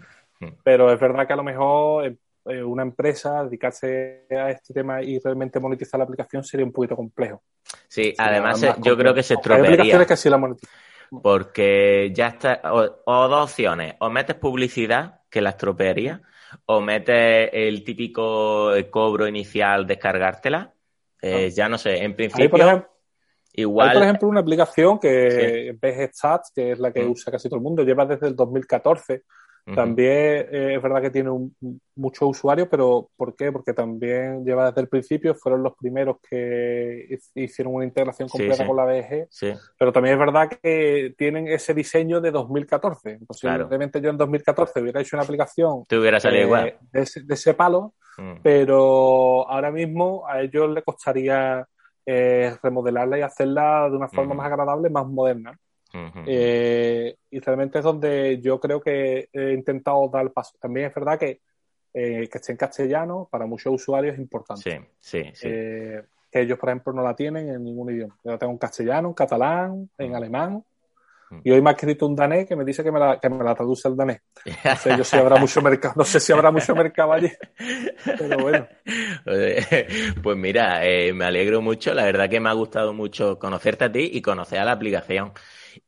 [0.63, 5.19] Pero es verdad que a lo mejor eh, una empresa dedicarse a este tema y
[5.19, 7.43] realmente monetizar la aplicación sería un poquito complejo.
[7.89, 10.07] Sí, además yo creo que se estropearía.
[10.07, 10.55] que sí la
[11.23, 16.21] Porque ya está, o, dos opciones, o metes publicidad, que la estropearía,
[16.67, 20.73] o metes el típico cobro inicial, descargártela.
[21.23, 22.51] Eh, ya no sé, en principio...
[22.51, 22.95] por ejemplo,
[23.57, 23.89] Igual.
[23.89, 26.09] Hay, por ejemplo, una aplicación que sí.
[26.13, 27.11] Stats, que es la que mm.
[27.11, 29.23] usa casi todo el mundo, lleva desde el 2014
[29.73, 31.31] también eh, es verdad que tiene
[31.95, 33.51] muchos usuarios, pero ¿por qué?
[33.51, 38.77] Porque también lleva desde el principio, fueron los primeros que hicieron una integración completa con
[38.77, 39.29] la BG,
[39.79, 43.21] pero también es verdad que tienen ese diseño de 2014.
[43.27, 46.77] Posiblemente yo en 2014 hubiera hecho una aplicación Te hubiera salido igual.
[46.93, 48.41] De, ese, palo, mm.
[48.43, 51.67] pero ahora mismo a ellos les costaría
[52.05, 55.59] eh, remodelarla y hacerla de una forma más agradable, más moderna.
[56.27, 60.57] Eh, y realmente es donde yo creo que he intentado dar el paso.
[60.61, 61.41] También es verdad que
[61.97, 64.63] eh, que esté en castellano para muchos usuarios es importante.
[64.69, 65.49] Sí, sí, sí.
[65.49, 68.19] Eh, que ellos, por ejemplo, no la tienen en ningún idioma.
[68.25, 70.65] Yo la tengo en castellano, en catalán, en alemán.
[71.43, 73.43] Y hoy me ha escrito un danés que me dice que me la, que me
[73.43, 74.21] la traduce el danés.
[74.65, 77.31] No sé yo si habrá mucho mercado, no sé si habrá mucho mercado allí.
[78.05, 78.69] Pero bueno.
[80.23, 80.81] Pues mira,
[81.15, 81.95] me alegro mucho.
[81.95, 85.33] La verdad que me ha gustado mucho conocerte a ti y conocer a la aplicación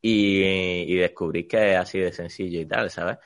[0.01, 3.19] y, descubrir que es así de sencillo y tal, ¿sabes?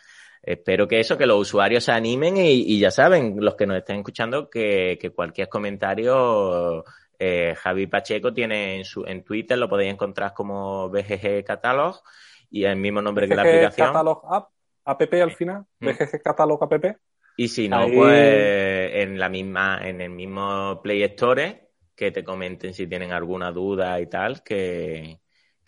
[0.43, 3.99] Espero que eso, que los usuarios se animen y, ya saben, los que nos estén
[3.99, 6.85] escuchando, que, cualquier comentario,
[7.19, 12.01] eh, Javi Pacheco tiene en, su, en Twitter, lo podéis encontrar como BGG Catalog
[12.51, 13.89] y el mismo nombre que la aplicación.
[13.89, 14.49] Catalog App,
[14.85, 15.87] app al final, mm.
[15.87, 16.97] BGG Catalog app.
[17.37, 22.73] Y si no, pues en la misma, en el mismo Play Store, que te comenten
[22.75, 25.21] si tienen alguna duda y tal, que,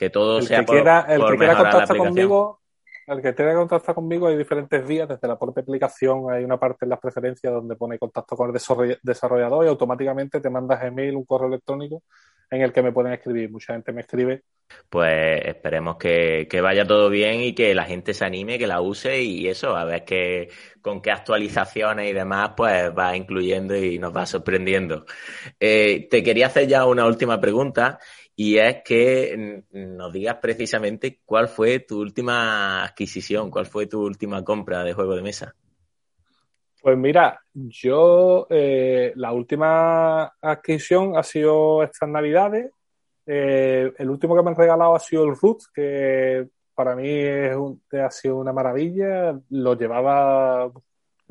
[0.02, 2.62] que todo el sea que quiera, el que quiera contactar conmigo
[3.06, 5.08] el que quiera contactar conmigo hay diferentes vías.
[5.08, 8.98] Desde la propia aplicación hay una parte en las preferencias donde pone contacto con el
[9.02, 12.02] desarrollador y automáticamente te mandas email un correo electrónico
[12.50, 13.50] en el que me pueden escribir.
[13.50, 14.42] Mucha gente me escribe.
[14.88, 19.20] Pues esperemos que, vaya todo bien y que la gente se anime, que la use
[19.20, 20.48] y eso, a ver qué,
[20.80, 25.04] con qué actualizaciones y demás, pues va incluyendo y nos va sorprendiendo.
[25.60, 27.98] Eh, te quería hacer ya una última pregunta
[28.34, 34.42] y es que nos digas precisamente cuál fue tu última adquisición, cuál fue tu última
[34.42, 35.54] compra de juego de mesa.
[36.82, 42.72] Pues mira, yo eh, la última adquisición ha sido estas navidades.
[43.24, 47.56] Eh, el último que me han regalado ha sido el Root, que para mí es
[47.92, 49.38] ha sido una maravilla.
[49.50, 50.72] Lo llevaba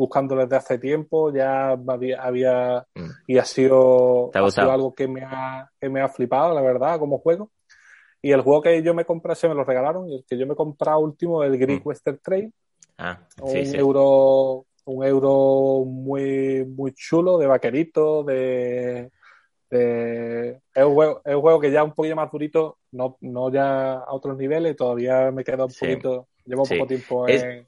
[0.01, 3.09] buscando desde hace tiempo, ya había, mm.
[3.27, 7.51] y ha sido, algo que me, ha, que me ha flipado, la verdad, como juego.
[8.19, 10.47] Y el juego que yo me compré se me lo regalaron, y el que yo
[10.47, 11.87] me compré último, el Greek mm.
[11.87, 12.51] Western Trail.
[12.97, 19.11] Ah, un euro, un euro muy, muy chulo, de vaquerito, de,
[19.69, 23.93] es, un juego, es un juego que ya un poquito más durito, no, no ya
[23.93, 27.67] a otros niveles, todavía me queda un poquito, llevo poco tiempo en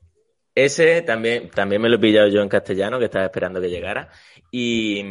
[0.56, 4.10] Ese también, también me lo he pillado yo en castellano, que estaba esperando que llegara.
[4.52, 5.04] Y,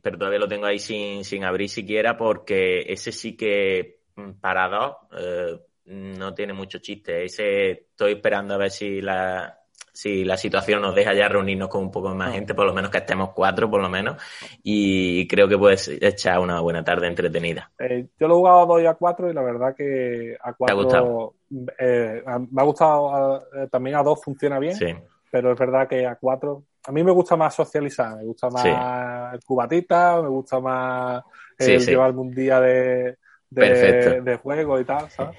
[0.00, 4.68] pero todavía lo tengo ahí sin, sin abrir siquiera porque ese sí que mm, para
[4.68, 7.24] dos eh, no tiene mucho chiste.
[7.24, 9.65] Ese estoy esperando a ver si la,
[9.96, 12.32] si la situación nos deja ya reunirnos con un poco más ah.
[12.32, 14.22] gente, por lo menos que estemos cuatro, por lo menos,
[14.62, 17.70] y creo que puedes echar una buena tarde entretenida.
[17.78, 20.52] Eh, yo lo he jugado a 2 y a 4 y la verdad que a
[20.52, 21.34] 4
[21.78, 26.16] eh, me ha gustado, eh, también a 2 funciona bien, pero es verdad que a
[26.16, 31.24] 4 a mí me gusta más socializar, me gusta más el cubatita, me gusta más
[31.58, 33.16] el llevarme un día de,
[33.48, 35.36] de, de, juego y tal, ¿sabes?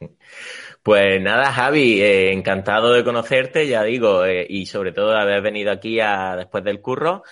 [0.88, 5.42] Pues nada, Javi, eh, encantado de conocerte, ya digo, eh, y sobre todo de haber
[5.42, 7.24] venido aquí a, después del curro.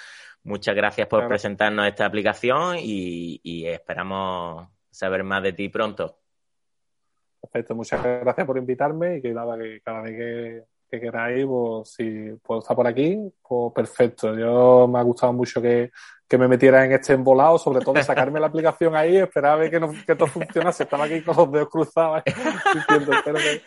[0.42, 6.18] Muchas gracias por presentarnos esta aplicación y, esperamos saber más de ti pronto.
[7.40, 11.88] Perfecto, muchas gracias por invitarme y que nada, que cada vez que, que queráis, pues
[11.94, 14.36] si puedo estar por aquí, pues perfecto.
[14.36, 15.90] Yo me ha gustado mucho que,
[16.28, 19.56] que me metiera en este embolado, sobre todo de sacarme la aplicación ahí, esperar a
[19.56, 20.82] ver que, no, que todo funcionase.
[20.82, 22.22] Estaba aquí con los dedos cruzados
[22.74, 23.62] diciendo, espero que,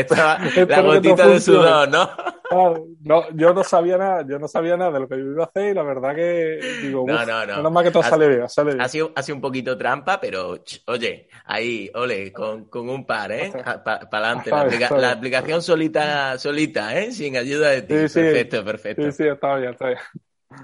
[0.00, 0.38] Estaba
[0.68, 2.10] la gotita de sudor, ¿no?
[3.00, 5.46] no, yo no sabía nada, yo no sabía nada de lo que yo iba a
[5.46, 7.56] hacer y la verdad que digo, no, no, no.
[7.56, 8.80] menos mal que todo sale bien, sale bien.
[8.80, 13.30] Ha sido, ha sido un poquito trampa, pero oye, ahí, ole, con, con un par,
[13.30, 13.52] ¿eh?
[13.84, 14.50] Para adelante.
[14.50, 17.12] La, la, aplicación solita, solita, ¿eh?
[17.12, 17.94] Sin ayuda de ti.
[17.94, 19.02] perfecto, perfecto.
[19.04, 19.98] Sí, sí, está bien, está bien.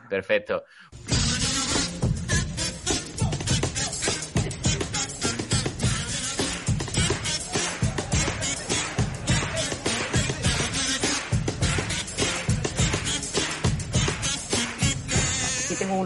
[0.09, 0.64] Perfecto.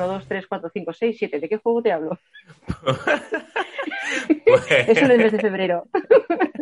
[0.01, 1.40] 1, 2, 3, 4, 5, 6, 7.
[1.40, 2.18] ¿De qué juego te hablo?
[4.46, 4.70] pues...
[4.70, 5.86] Eso es el mes de febrero.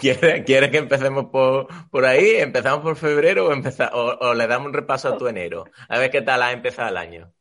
[0.00, 2.36] ¿Quieres, ¿Quieres, que empecemos por, por, ahí?
[2.36, 5.64] ¿Empezamos por febrero o, o, le damos un repaso a tu enero?
[5.88, 7.32] A ver qué tal ha empezado el año.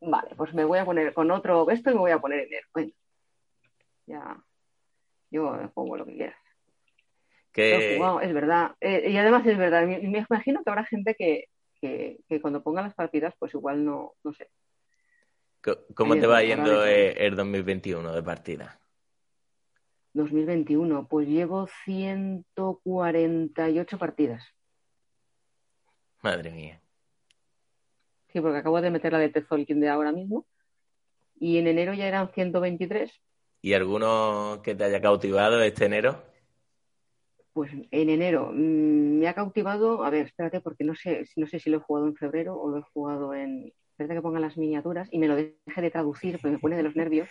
[0.00, 2.66] Vale, pues me voy a poner con otro esto y me voy a poner enero.
[2.72, 2.90] Bueno,
[4.06, 4.36] ya.
[5.30, 6.36] Yo pongo lo que quieras.
[7.52, 8.00] Que...
[8.22, 8.72] es verdad.
[8.80, 9.86] Eh, y además es verdad.
[9.86, 11.48] Me, me imagino que habrá gente que,
[11.84, 14.48] que, cuando ponga las partidas, pues igual no, no sé.
[15.94, 18.78] ¿Cómo te va yendo el 2021 de partida?
[20.12, 24.44] 2021, pues llevo 148 partidas.
[26.22, 26.80] Madre mía.
[28.32, 30.46] Sí, porque acabo de meter la de Tezolkin de ahora mismo.
[31.38, 33.10] Y en enero ya eran 123.
[33.60, 36.22] ¿Y alguno que te haya cautivado este enero?
[37.54, 41.60] Pues en enero mm, me ha cautivado, a ver, espérate, porque no sé, no sé
[41.60, 43.72] si lo he jugado en febrero o lo he jugado en.
[43.92, 46.82] Espérate que pongan las miniaturas y me lo deje de traducir, porque me pone de
[46.82, 47.28] los nervios.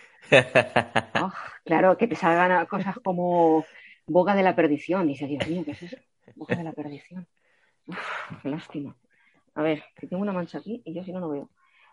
[1.14, 1.30] Oh,
[1.64, 3.66] claro, que te salgan cosas como
[4.06, 5.06] boga de la perdición.
[5.06, 5.96] Dice, Dios mío, ¿qué es eso?
[6.34, 7.26] Boga de la perdición.
[7.86, 8.96] Uf, lástima.
[9.54, 11.50] A ver, que tengo una mancha aquí y yo si no, no veo.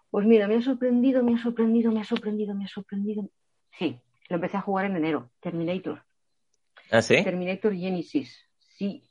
[0.09, 3.29] Pues mira, me ha sorprendido, me ha sorprendido, me ha sorprendido, me ha sorprendido.
[3.77, 6.01] Sí, lo empecé a jugar en enero, Terminator.
[6.91, 7.23] ¿Ah, sí?
[7.23, 8.45] Terminator Genesis,
[8.77, 9.09] sí.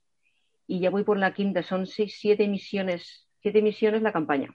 [0.67, 4.55] Y ya voy por la quinta, son seis, siete misiones, siete misiones la campaña.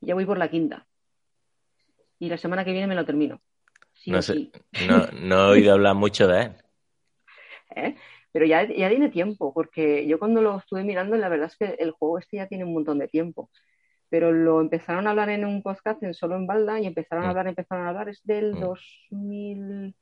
[0.00, 0.86] Y ya voy por la quinta.
[2.20, 3.40] Y la semana que viene me lo termino.
[4.06, 4.52] no, sé,
[5.20, 6.52] no, he oído hablar mucho de él.
[7.76, 7.96] ¿Eh?
[8.32, 11.82] Pero ya, ya tiene tiempo, porque yo cuando lo estuve mirando, la verdad es que
[11.82, 13.50] el juego este ya tiene un montón de tiempo.
[14.08, 17.26] Pero lo empezaron a hablar en un podcast en solo en Balda y empezaron a
[17.26, 17.30] mm.
[17.30, 19.92] hablar, empezaron a hablar, es del 2000 mm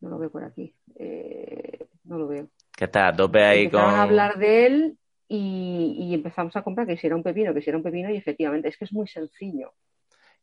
[0.00, 2.48] no lo veo por aquí, eh, no lo veo.
[2.76, 3.80] Que está tope ahí con...
[3.80, 7.70] a hablar de él y, empezamos a comprar que si era un pepino, que si
[7.70, 9.72] era un pepino y efectivamente es que es muy sencillo.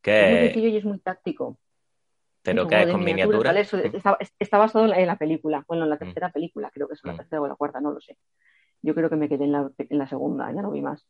[0.04, 1.58] Es muy sencillo y es muy táctico.
[2.44, 3.60] ¿Pero qué es con miniatura?
[3.60, 6.00] Está, basado en la película, bueno, en la mm.
[6.00, 7.18] tercera película, creo que es la mm.
[7.18, 8.18] tercera o la cuarta, no lo sé.
[8.84, 11.08] Yo creo que me quedé en la, en la segunda, ya no vi más.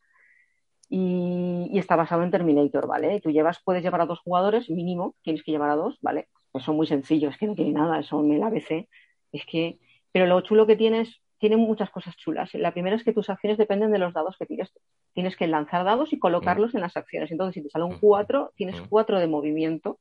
[0.87, 3.19] Y, y, está basado en Terminator, ¿vale?
[3.19, 6.29] Tú llevas, puedes llevar a dos jugadores, mínimo, tienes que llevar a dos, ¿vale?
[6.55, 8.87] Pues son muy sencillos, es que no tiene nada, son el ABC.
[9.33, 9.77] Es que,
[10.13, 12.53] pero lo chulo que tienes, tiene muchas cosas chulas.
[12.53, 14.71] La primera es que tus acciones dependen de los dados que tienes.
[15.11, 17.29] Tienes que lanzar dados y colocarlos en las acciones.
[17.29, 19.99] Entonces, si te sale un 4, tienes 4 de movimiento,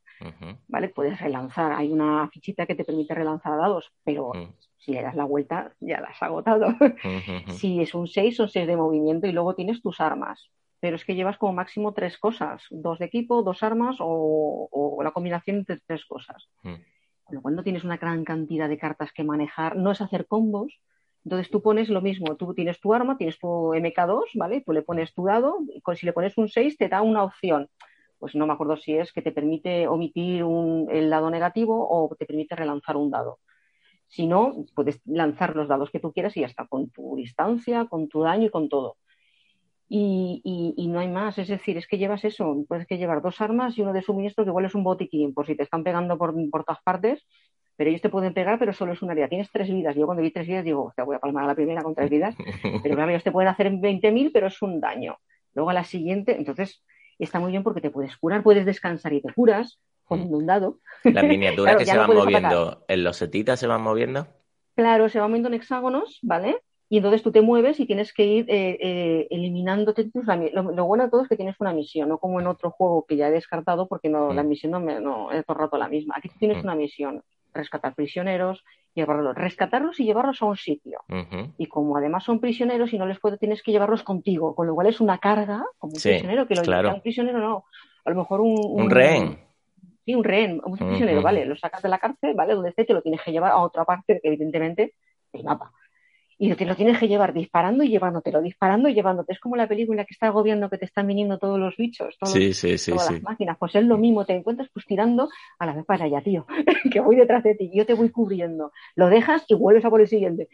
[0.69, 0.91] ¿vale?
[0.91, 1.73] Puedes relanzar.
[1.73, 4.31] Hay una fichita que te permite relanzar dados, pero
[4.79, 6.69] si le das la vuelta, ya la has agotado.
[7.49, 10.53] si es un 6, son 6 de movimiento y luego tienes tus armas
[10.85, 15.13] pero es que llevas como máximo tres cosas, dos de equipo, dos armas o, la
[15.13, 16.51] combinación de tres cosas.
[16.63, 16.75] Mm.
[17.23, 20.27] Con lo cual no tienes una gran cantidad de cartas que manejar, no es hacer
[20.27, 20.79] combos.
[21.25, 24.61] Entonces tú pones lo mismo, tú tienes tu arma, tienes tu MK2, ¿vale?
[24.61, 27.71] Tú le pones tu dado, y si le pones un 6 te da una opción.
[28.19, 30.45] Pues no me acuerdo si es que te permite omitir
[30.91, 33.39] el lado negativo o te permite relanzar un dado.
[34.09, 37.87] Si no, puedes lanzar los dados que tú quieras y ya está, con tu distancia,
[37.87, 38.99] con tu daño y con todo.
[39.97, 43.79] Y, no hay más, es decir, es que llevas eso, puedes que llevar dos armas
[43.79, 46.35] y uno de suministro que igual es un botiquín, por si te están pegando por,
[46.51, 47.25] por todas partes,
[47.77, 49.29] pero ellos te pueden pegar, pero solo es un área.
[49.29, 49.95] Tienes tres vidas.
[49.95, 52.11] Yo cuando vi tres vidas digo, te voy a palmar a la primera con tres
[52.11, 52.35] vidas,
[52.83, 55.17] pero claro, ellos te pueden hacer 20.000, pero es un daño.
[55.55, 56.83] Luego a la siguiente, entonces
[57.21, 59.79] está muy bien porque te puedes curar, puedes descansar y te curas
[60.09, 60.81] poniendo un dado.
[61.05, 64.27] Las miniaturas que se van moviendo en los setitas se van moviendo.
[64.75, 66.61] Claro, se van moviendo en hexágonos, ¿vale?
[66.95, 70.13] Y entonces tú te mueves y tienes que ir eh, eh, eliminándote
[70.53, 73.17] Lo, bueno de todo es que tienes una misión, no como en otro juego que
[73.17, 74.49] ya he descartado porque no, la mm.
[74.49, 76.15] misión no, me, no es todo el rato la misma.
[76.17, 76.61] Aquí tienes mm.
[76.61, 78.63] una misión, rescatar prisioneros,
[78.95, 81.01] llevarlos, rescatarlos y llevarlos a un sitio.
[81.59, 84.75] Y como además son prisioneros y no les puedes, tienes que llevarlos contigo, con lo
[84.77, 86.95] cual es una carga como un prisionero, que lo claro.
[86.95, 87.65] un prisionero no,
[88.05, 89.41] a lo mejor un, un, rehén.
[90.05, 91.45] Sí, un rehén, un prisionero, ¿vale?
[91.45, 92.55] Lo sacas de la cárcel, ¿vale?
[92.55, 94.95] Donde esté, te lo tienes que llevar a otra parte, evidentemente,
[95.33, 95.73] el mapa
[96.39, 99.33] y te lo tienes que llevar disparando y llevándotelo, disparando y llevándote.
[99.33, 102.35] Es como la película que está agobiando que te están viniendo todos los bichos, todas
[102.35, 103.57] las máquinas.
[103.59, 105.29] Pues es lo mismo, te encuentras pues tirando
[105.59, 106.47] a la vez para allá, tío,
[106.93, 108.73] que voy detrás de ti, yo te voy cubriendo.
[108.97, 110.49] Lo dejas y vuelves a por el siguiente.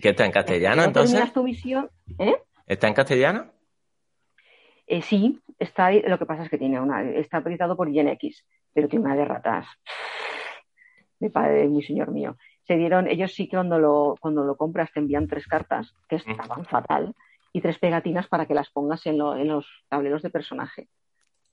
[0.00, 1.32] ¿Qué está en castellano entonces?
[1.32, 1.88] tu misión,
[2.18, 2.36] ¿eh?
[2.66, 3.52] ¿Está en castellano?
[4.86, 8.88] Eh, sí, está Lo que pasa es que tiene una, está habilitado por X, pero
[8.88, 9.66] tiene una de ratas.
[11.20, 12.36] Mi padre, mi señor mío
[12.70, 16.14] se dieron, ellos sí que cuando lo, cuando lo compras te envían tres cartas, que
[16.14, 17.16] estaban fatal,
[17.52, 20.86] y tres pegatinas para que las pongas en, los tableros de personaje,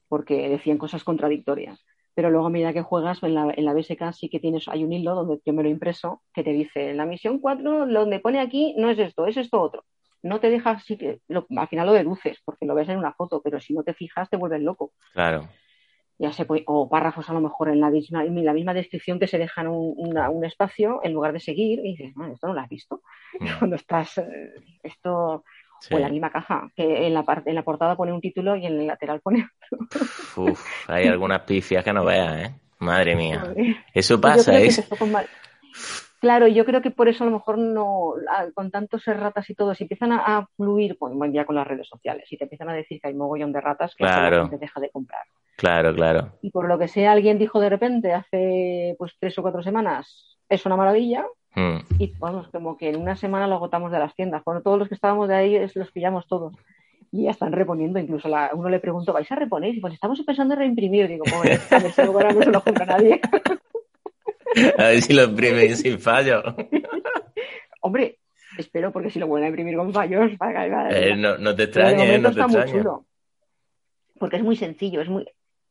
[0.09, 1.84] porque decían cosas contradictorias.
[2.13, 4.84] Pero luego a medida que juegas en la, en la BSK sí que tienes, hay
[4.84, 8.20] un hilo donde yo me lo impreso, que te dice, en la misión 4, donde
[8.20, 9.86] pone aquí, no es esto, es esto otro.
[10.22, 13.41] No te dejas, sí que, al final lo deduces, porque lo ves en una foto,
[13.41, 14.91] pero si no te fijas te vuelves loco.
[15.13, 15.49] Claro
[16.20, 19.28] ya se o párrafos a lo mejor en la misma, en la misma descripción que
[19.28, 22.61] se dejan un, un espacio en lugar de seguir y dices, bueno, esto no lo
[22.61, 23.01] has visto.
[23.59, 25.43] Cuando estás, eh, esto,
[25.91, 28.65] o en la misma caja, que en la, en la portada pone un título y
[28.65, 29.99] en el lateral pone otro.
[30.38, 32.55] Uf, hay algunas pifias que no veas, ¿eh?
[32.80, 33.53] Madre mía.
[33.93, 34.88] Eso pasa, es...
[36.20, 38.13] Claro, yo creo que por eso a lo mejor no,
[38.55, 42.26] con tantos ratas y todo, si empiezan a, fluir, pues ya con las redes sociales,
[42.28, 44.49] si te empiezan a decir que hay mogollón de ratas, que claro.
[44.49, 45.22] te deja de comprar.
[45.58, 46.34] Claro, claro.
[46.43, 50.38] Y por lo que sea, alguien dijo de repente hace pues tres o cuatro semanas,
[50.49, 51.26] es una maravilla.
[51.55, 51.80] Hmm.
[51.97, 54.43] Y vamos, como que en una semana lo agotamos de las tiendas.
[54.45, 56.53] Bueno, todos los que estábamos de ahí los pillamos todos.
[57.12, 57.97] Y ya están reponiendo.
[57.97, 59.74] Incluso la, uno le preguntó, ¿vais a reponer?
[59.74, 61.08] Y pues estamos empezando a reimprimir.
[61.08, 63.20] Digo, pues a ver si ahora no se lo compra nadie.
[64.78, 66.43] a ver si lo imprimen sin fallo.
[67.82, 68.20] Hombre,
[68.60, 70.32] espero, porque si lo vuelven a imprimir con fallos,
[70.91, 72.86] eh, no, no, te extrañes, no te extrañes.
[74.20, 75.26] Porque es muy sencillo, es muy,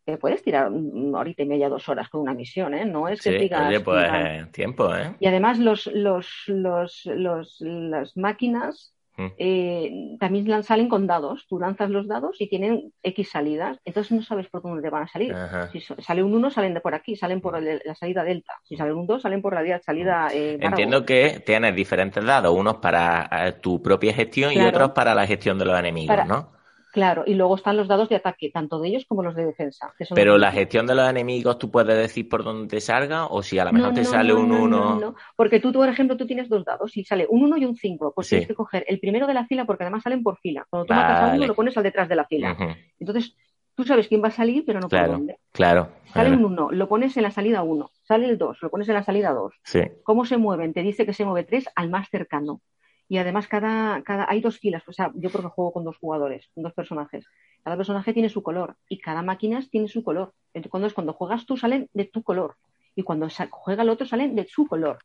[0.07, 2.85] te puedes tirar una horita y media, dos horas con una misión, ¿eh?
[2.85, 3.69] No es que sí, digas...
[3.69, 5.17] Oye, pues tiempo, ¿eh?
[5.19, 9.27] Y además los, los, los, los las máquinas mm.
[9.37, 11.47] eh, también salen con dados.
[11.49, 15.03] Tú lanzas los dados y tienen X salidas, entonces no sabes por dónde te van
[15.03, 15.35] a salir.
[15.73, 18.53] Si sale un 1, salen de por aquí, salen por la salida delta.
[18.63, 20.29] Si sale un 2, salen por la salida...
[20.33, 25.17] Eh, Entiendo que tienes diferentes dados, unos para eh, tu propia gestión y otros para
[25.17, 26.56] la gestión de los enemigos, ¿no?
[26.97, 29.93] Claro, y luego están los dados de ataque, tanto de ellos como los de defensa.
[30.15, 33.27] Pero la gestión de los enemigos, ¿tú puedes decir por dónde te salga?
[33.27, 34.67] O si a lo mejor te sale un 1.
[34.67, 37.67] No, no, porque tú, por ejemplo, tú tienes dos dados y sale un 1 y
[37.67, 38.15] un 5.
[38.15, 40.67] Pues tienes que coger el primero de la fila porque además salen por fila.
[40.71, 42.57] Cuando tú matas a uno, lo pones al detrás de la fila.
[42.99, 43.37] Entonces,
[43.75, 45.37] tú sabes quién va a salir, pero no por dónde.
[45.53, 45.91] Claro.
[46.15, 47.91] Sale un 1, lo pones en la salida 1.
[48.05, 49.53] Sale el 2, lo pones en la salida 2.
[49.65, 49.83] Sí.
[50.03, 50.73] ¿Cómo se mueven?
[50.73, 52.63] Te dice que se mueve 3 al más cercano
[53.09, 55.97] y además cada, cada hay dos filas, o sea, yo creo que juego con dos
[55.99, 57.25] jugadores, con dos personajes.
[57.63, 60.33] Cada personaje tiene su color y cada máquina tiene su color.
[60.55, 62.57] Entonces, cuando, juegas tú salen de tu color
[62.95, 64.99] y cuando juega el otro salen de su color,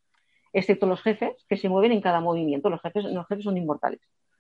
[0.54, 2.70] excepto los jefes que se mueven en cada movimiento.
[2.70, 4.00] Los jefes, los jefes son inmortales.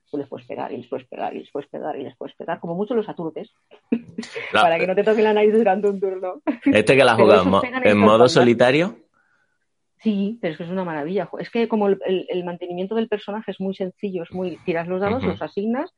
[0.10, 2.36] Tú les puedes pegar y les puedes pegar y les puedes pegar y les puedes
[2.36, 3.54] pegar, como mucho los aturtes,
[4.52, 6.42] para que no te toque la nariz durante un turno.
[6.66, 7.44] ¿Este que la juega
[7.84, 8.98] en modo solitario?
[10.02, 11.30] Sí, pero es que es una maravilla.
[11.40, 15.24] Es que como el, mantenimiento del personaje es muy sencillo, es muy tiras los dados,
[15.24, 15.94] los asignas,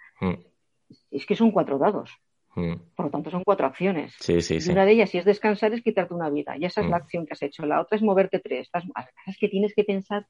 [1.09, 2.11] es que son cuatro dados.
[2.53, 4.13] Por lo tanto, son cuatro acciones.
[4.19, 6.55] Sí, sí, y una de ellas, si es descansar, es quitarte una vida.
[6.57, 7.65] Y esa es la acción que has hecho.
[7.65, 8.69] La otra es moverte tres.
[8.73, 8.83] Las
[9.25, 10.27] es que tienes que pensar.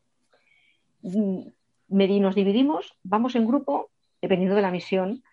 [1.01, 1.47] Mm,
[1.89, 3.89] nos dividimos, vamos en grupo,
[4.21, 5.23] dependiendo de la misión.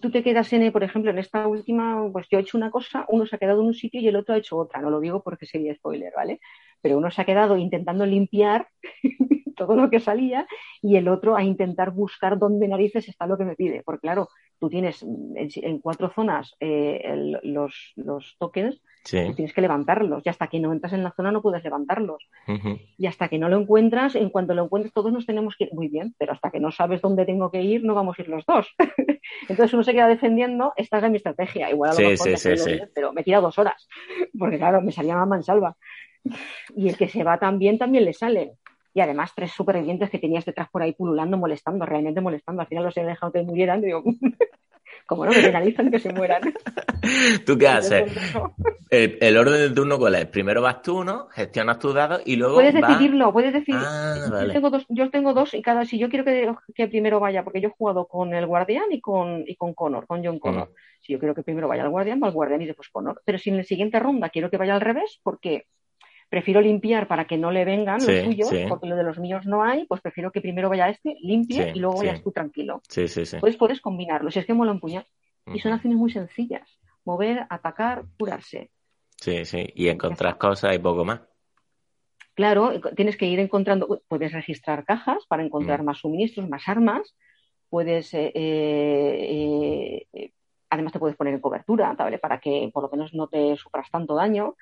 [0.00, 3.06] Tú te quedas en, por ejemplo, en esta última, pues yo he hecho una cosa,
[3.08, 4.80] uno se ha quedado en un sitio y el otro ha hecho otra.
[4.80, 6.40] No lo digo porque sería spoiler, ¿vale?
[6.82, 8.68] pero uno se ha quedado intentando limpiar
[9.60, 10.46] todo lo que salía,
[10.80, 13.82] y el otro a intentar buscar dónde narices está lo que me pide.
[13.84, 20.30] Porque claro, tú tienes en, cuatro zonas eh, los, los, tokens, tienes que levantarlos, y
[20.30, 22.26] hasta que no entras en la zona no puedes levantarlos.
[22.96, 25.74] Y hasta que no lo encuentras, en cuanto lo encuentres, todos nos tenemos que ir
[25.74, 28.28] muy bien, pero hasta que no sabes dónde tengo que ir, no vamos a ir
[28.28, 28.66] los dos.
[29.48, 32.28] Entonces uno se queda defendiendo, esta es mi estrategia, igual a lo mejor
[32.94, 33.86] pero me tira dos horas,
[34.38, 35.76] porque claro, me salía más mansalva.
[36.76, 38.52] Y el que se va también, también le sale.
[38.92, 42.62] Y además tres supervivientes que tenías detrás por ahí pululando, molestando, realmente molestando.
[42.62, 43.80] Al final los he dejado que murieran.
[43.80, 44.02] Digo,
[45.06, 46.42] como no me penalizan que se mueran.
[47.46, 48.12] ¿Tú qué haces?
[48.90, 50.26] El, orden de turno cuál es?
[50.26, 51.28] Primero vas tú, ¿no?
[51.30, 52.54] Gestionas tus dados y luego.
[52.54, 53.80] Puedes decidirlo, puedes decidir.
[53.82, 54.14] Ah,
[54.44, 57.44] yo, tengo dos, yo tengo dos y cada si yo quiero que, que, primero vaya,
[57.44, 60.72] porque yo he jugado con el guardián y con, y con Connor, con John Connor.
[61.00, 63.22] Si yo quiero que primero vaya el guardián, va el guardián y después Connor.
[63.24, 65.66] Pero si en la siguiente ronda quiero que vaya al revés, porque
[66.30, 69.62] prefiero limpiar para que no le vengan los suyos, porque lo de los míos no
[69.64, 72.80] hay, pues prefiero que primero vaya este, limpie y luego vayas tú tranquilo.
[72.88, 73.36] Sí, sí, sí.
[73.40, 75.04] Pues puedes combinarlo, si es que mola un puñal.
[75.52, 76.78] Y son acciones muy sencillas.
[77.04, 78.70] Mover, atacar, curarse.
[79.16, 79.68] Sí, sí.
[79.74, 81.20] Y encontrar cosas y poco más.
[82.34, 85.84] Claro, tienes que ir encontrando, puedes registrar cajas para encontrar mm.
[85.84, 87.16] más suministros, más armas,
[87.68, 90.32] puedes, eh, eh, eh,
[90.70, 92.18] además te puedes poner en cobertura, ¿vale?
[92.18, 94.54] Para que por lo menos no te sufras tanto daño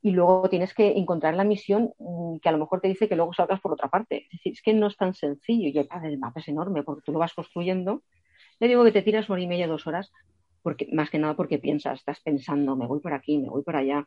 [0.00, 3.16] y luego tienes que encontrar la misión mm, que a lo mejor te dice que
[3.16, 4.26] luego salgas por otra parte.
[4.26, 7.12] Es decir, es que no es tan sencillo y el, mapa es enorme porque tú
[7.12, 8.02] lo vas construyendo.
[8.60, 10.12] Le digo que te tiras una y media, dos horas,
[10.62, 13.76] porque, más que nada porque piensas, estás pensando, me voy por aquí, me voy por
[13.76, 14.06] allá.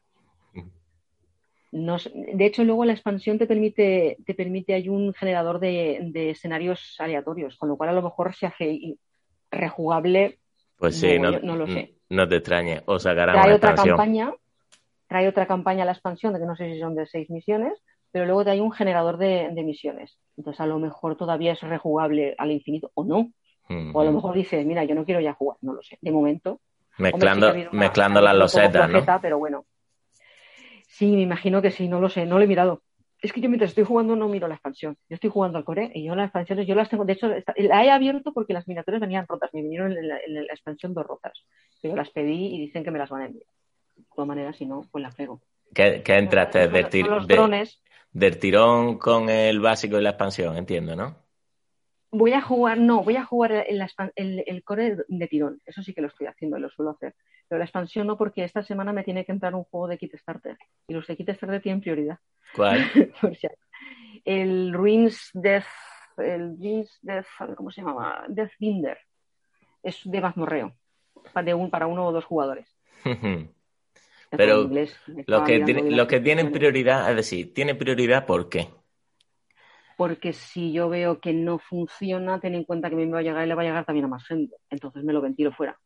[1.72, 7.58] de hecho, luego la expansión te permite, te permite, hay un generador de, escenarios aleatorios,
[7.58, 8.98] con lo cual a lo mejor se hace
[9.50, 10.39] rejugable.
[10.78, 11.96] Pues sí, no, lo sé.
[12.10, 14.34] No te extrañe, o sacarán Hay otra campaña
[15.12, 17.74] trae otra campaña a la expansión, de que no sé si son de seis misiones,
[18.14, 20.18] pero luego hay un generador de, misiones.
[20.38, 23.30] Entonces a lo mejor todavía es rejugable al infinito o no.
[23.93, 25.97] O a lo mejor dice, mira, yo no quiero ya jugar, no lo sé.
[25.99, 26.62] De momento.
[26.97, 29.03] Mezclando, mezclando las losetas, ¿no?
[29.22, 29.66] Pero bueno.
[30.88, 32.82] Sí, me imagino que sí, no lo sé, no lo he mirado.
[33.22, 34.95] Es que yo mientras estoy jugando no miro la expansión.
[35.09, 37.86] Yo estoy jugando al core y yo las expansiones, yo las tengo, de hecho, la
[37.86, 41.05] he abierto porque las miniaturas venían rotas, me vinieron en la, en la expansión dos
[41.05, 41.34] rotas.
[41.84, 43.47] Yo las pedí y dicen que me las van a enviar
[44.16, 45.41] todas maneras, si no, pues la pego.
[45.74, 46.68] ¿Qué, entraste?
[46.68, 47.70] Del,
[48.12, 51.16] del tirón con el básico y la expansión, entiendo, ¿no?
[52.12, 55.62] Voy a jugar, no, voy a jugar el, el, core de tirón.
[55.66, 57.16] Eso sí que lo estoy haciendo, lo suelo hacer.
[57.47, 60.18] Pero la expansión no, porque esta semana me tiene que entrar un juego de kit
[60.18, 60.58] starter.
[60.88, 62.20] Y los de kit starter tienen prioridad.
[62.54, 62.91] ¿Cuál?
[64.26, 65.66] el Ruins Death,
[66.18, 68.26] el Ruins Death, ¿cómo se llama?
[68.28, 68.97] Death Binder.
[69.82, 70.76] Es de mazmorreo.
[71.45, 72.68] De un, para uno o dos jugadores.
[74.38, 74.69] Pero
[75.27, 78.69] los que, que tienen prioridad, es decir, tiene prioridad ¿por qué?
[79.97, 83.45] Porque si yo veo que no funciona, ten en cuenta que me va a llegar
[83.45, 84.55] y le va a llegar también a más gente.
[84.69, 85.79] Entonces me lo ventilo fuera,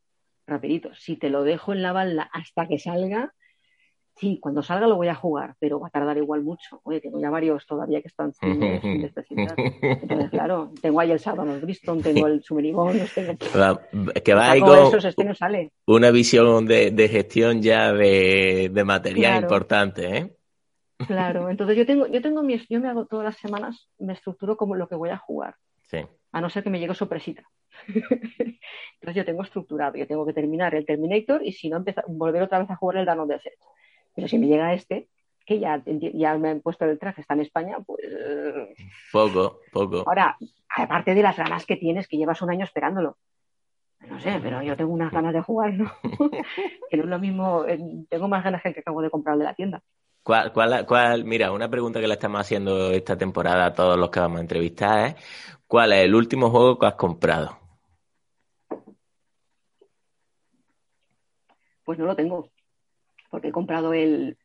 [0.47, 0.93] rapidito.
[0.93, 3.33] Si te lo dejo en la balda hasta que salga,
[4.16, 6.80] sí, cuando salga lo voy a jugar, pero va a tardar igual mucho.
[6.84, 8.63] Oye, tengo ya varios todavía que están sin,
[9.03, 9.55] especificidad.
[9.57, 13.34] Entonces, claro, tengo ahí el Sábado Bristol, tengo el Sumerigón, tengo...
[14.24, 15.72] Que va ahí con este sale.
[15.88, 20.36] una visión de, gestión ya de, material importante, ¿eh?
[21.07, 24.55] Claro, entonces yo tengo, yo tengo mi, yo me hago todas las semanas, me estructuro
[24.55, 25.55] como lo que voy a jugar.
[25.84, 25.97] Sí.
[26.32, 27.43] A no ser que me llegue sorpresita.
[27.88, 32.43] entonces yo tengo estructurado, yo tengo que terminar el Terminator y si no empezar, volver
[32.43, 33.53] otra vez a jugar el Dano de Asset.
[34.16, 35.09] Pero si me llega este,
[35.45, 38.01] que ya, ya me han puesto el traje, está en España, pues...
[39.11, 40.03] Poco, poco.
[40.07, 40.38] Ahora,
[40.70, 43.18] aparte de las ganas que tienes, que llevas un año esperándolo.
[44.09, 45.91] No sé, pero yo tengo unas ganas de jugar, ¿no?
[46.89, 49.38] que no es lo mismo, eh, tengo más ganas que el que acabo de comprar
[49.38, 49.82] de la tienda.
[50.24, 54.09] ¿Cuál, cuál, cuál, mira, una pregunta que le estamos haciendo esta temporada a todos los
[54.09, 55.16] que vamos a entrevistar es,
[55.68, 57.59] ¿cuál es el último juego que has comprado?
[61.84, 62.49] Pues no lo tengo
[63.30, 64.38] porque he comprado el,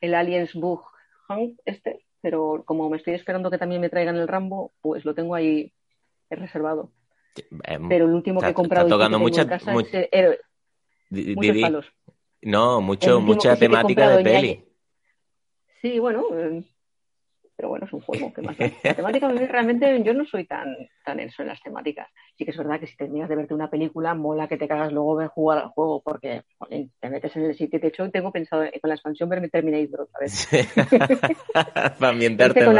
[0.00, 0.82] el Aliens Bug
[1.28, 5.14] Hunt este, pero como me estoy esperando que también me traigan el Rambo, pues lo
[5.14, 5.72] tengo ahí
[6.28, 6.92] reservado.
[7.64, 9.46] Em, pero el último que he comprado está tocando mucha,
[12.42, 14.64] No, mucho, mucha temática de peli.
[15.80, 16.64] Sí, bueno, eh,
[17.60, 18.32] pero bueno, es un juego.
[18.32, 22.08] que más La temática realmente yo no soy tan, tan eso en las temáticas.
[22.38, 24.90] Sí que es verdad que si terminas de verte una película, mola que te cagas
[24.90, 26.40] luego ver jugar al juego, porque
[26.70, 27.78] te metes en el sitio.
[27.78, 30.48] De hecho, tengo pensado con la expansión verme Terminator otra vez.
[31.52, 32.76] Para ambientarte con,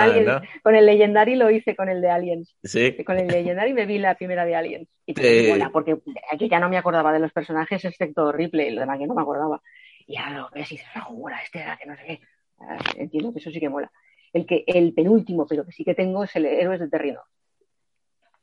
[0.63, 2.57] con el Legendary lo hice con el de Aliens.
[2.65, 2.97] Sí.
[3.05, 4.89] Con el Legendary me vi la primera de Aliens.
[5.05, 5.13] Y
[5.51, 5.99] mola, porque
[6.39, 9.21] yo ya no me acordaba de los personajes excepto Ripley, lo demás que no me
[9.21, 9.61] acordaba.
[10.07, 11.07] Y ahora lo ves y dices, ah,
[11.45, 12.21] este era que no sé qué.
[12.61, 13.93] Ah, entiendo que eso sí que mola.
[14.33, 17.21] El, que, el penúltimo, pero que sí que tengo, es el Héroes de Terrino,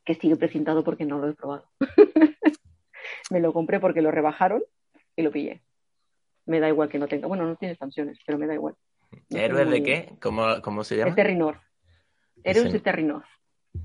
[0.04, 1.70] que sigue precintado porque no lo he probado.
[3.30, 4.62] me lo compré porque lo rebajaron
[5.16, 5.62] y lo pillé.
[6.46, 7.26] Me da igual que no tenga.
[7.26, 8.74] Bueno, no tiene expansiones, pero me da igual.
[9.30, 10.12] ¿Héroes de qué?
[10.20, 11.10] ¿Cómo, ¿Cómo, se llama?
[11.10, 11.60] De Terrinor.
[12.42, 13.24] Héroes de Terrinor.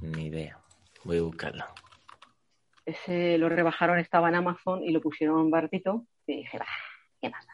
[0.01, 0.59] Ni idea.
[1.03, 1.65] Voy a buscarlo.
[2.85, 6.05] Ese lo rebajaron, estaba en Amazon y lo pusieron baratito.
[6.27, 6.67] Y dije, va,
[7.21, 7.51] ¿qué pasa?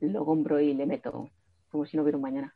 [0.00, 1.30] Lo compro y le meto
[1.70, 2.54] como si no hubiera un mañana.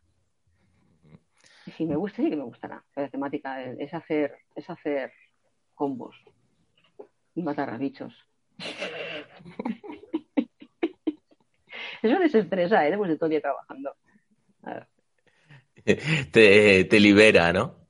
[1.72, 2.84] Si me gusta, sí que me gustará.
[2.94, 5.12] La temática es hacer, es hacer
[5.74, 6.16] combos
[7.34, 8.14] y matar a bichos.
[12.02, 12.90] Eso desestresa, ¿eh?
[12.90, 13.94] Después de todo el día trabajando.
[16.32, 17.86] Te, te libera, ¿no?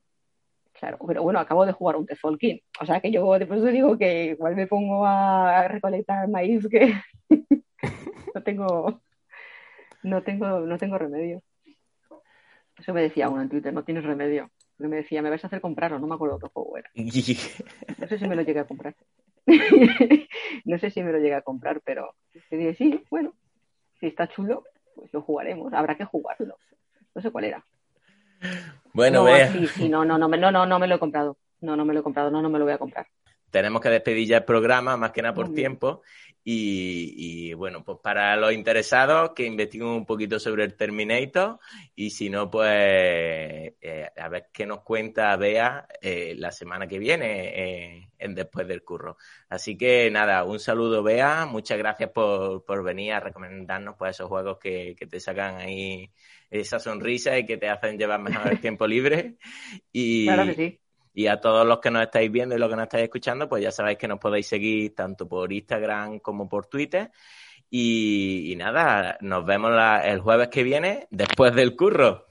[0.79, 2.61] Claro, pero bueno, acabo de jugar un Tefolkin.
[2.81, 6.93] O sea que yo después te digo que igual me pongo a recolectar maíz que
[8.35, 9.01] no tengo
[10.03, 11.43] no tengo no tengo remedio.
[12.79, 14.51] Eso me decía uno en Twitter, no tienes remedio.
[14.77, 16.91] Porque me decía, me vas a hacer comprar o no me acuerdo otro juego era.
[17.99, 18.95] No sé si me lo llegué a comprar.
[20.65, 23.35] no sé si me lo llegué a comprar, pero dije, sí, bueno,
[24.01, 24.65] si está chulo,
[24.95, 25.73] pues lo jugaremos.
[25.73, 26.59] Habrá que jugarlo.
[27.15, 27.65] No sé cuál era.
[28.93, 31.39] Bueno, no, Sí, sí, no, no, no, no, no, no me lo he comprado.
[31.61, 33.07] No, no me lo he comprado, no, no me lo voy a comprar.
[33.57, 36.03] Tenemos que despedir ya el programa, más que nada por tiempo.
[36.45, 41.59] Y, bueno, pues para los interesados que investiguen un poquito sobre el Terminator
[41.95, 46.99] y si no, pues eh, a ver qué nos cuenta Bea eh, la semana que
[46.99, 49.17] viene eh, en Después del Curro.
[49.49, 54.29] Así que nada, un saludo Bea, muchas gracias por, por venir a recomendarnos pues, esos
[54.29, 56.13] juegos que, que te sacan ahí
[56.51, 59.39] esa sonrisa y que te hacen llevar mejor el tiempo libre.
[59.93, 60.81] Y, claro que sí.
[61.19, 63.63] Y a todos los que nos estáis viendo y los que nos estáis escuchando, pues
[63.63, 67.11] ya sabéis que nos podéis seguir tanto por Instagram como por Twitter.
[67.71, 69.73] Y, nada, nos vemos
[70.05, 72.27] el jueves que viene después del curro.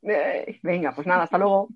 [0.00, 1.68] venga, pues nada, hasta luego.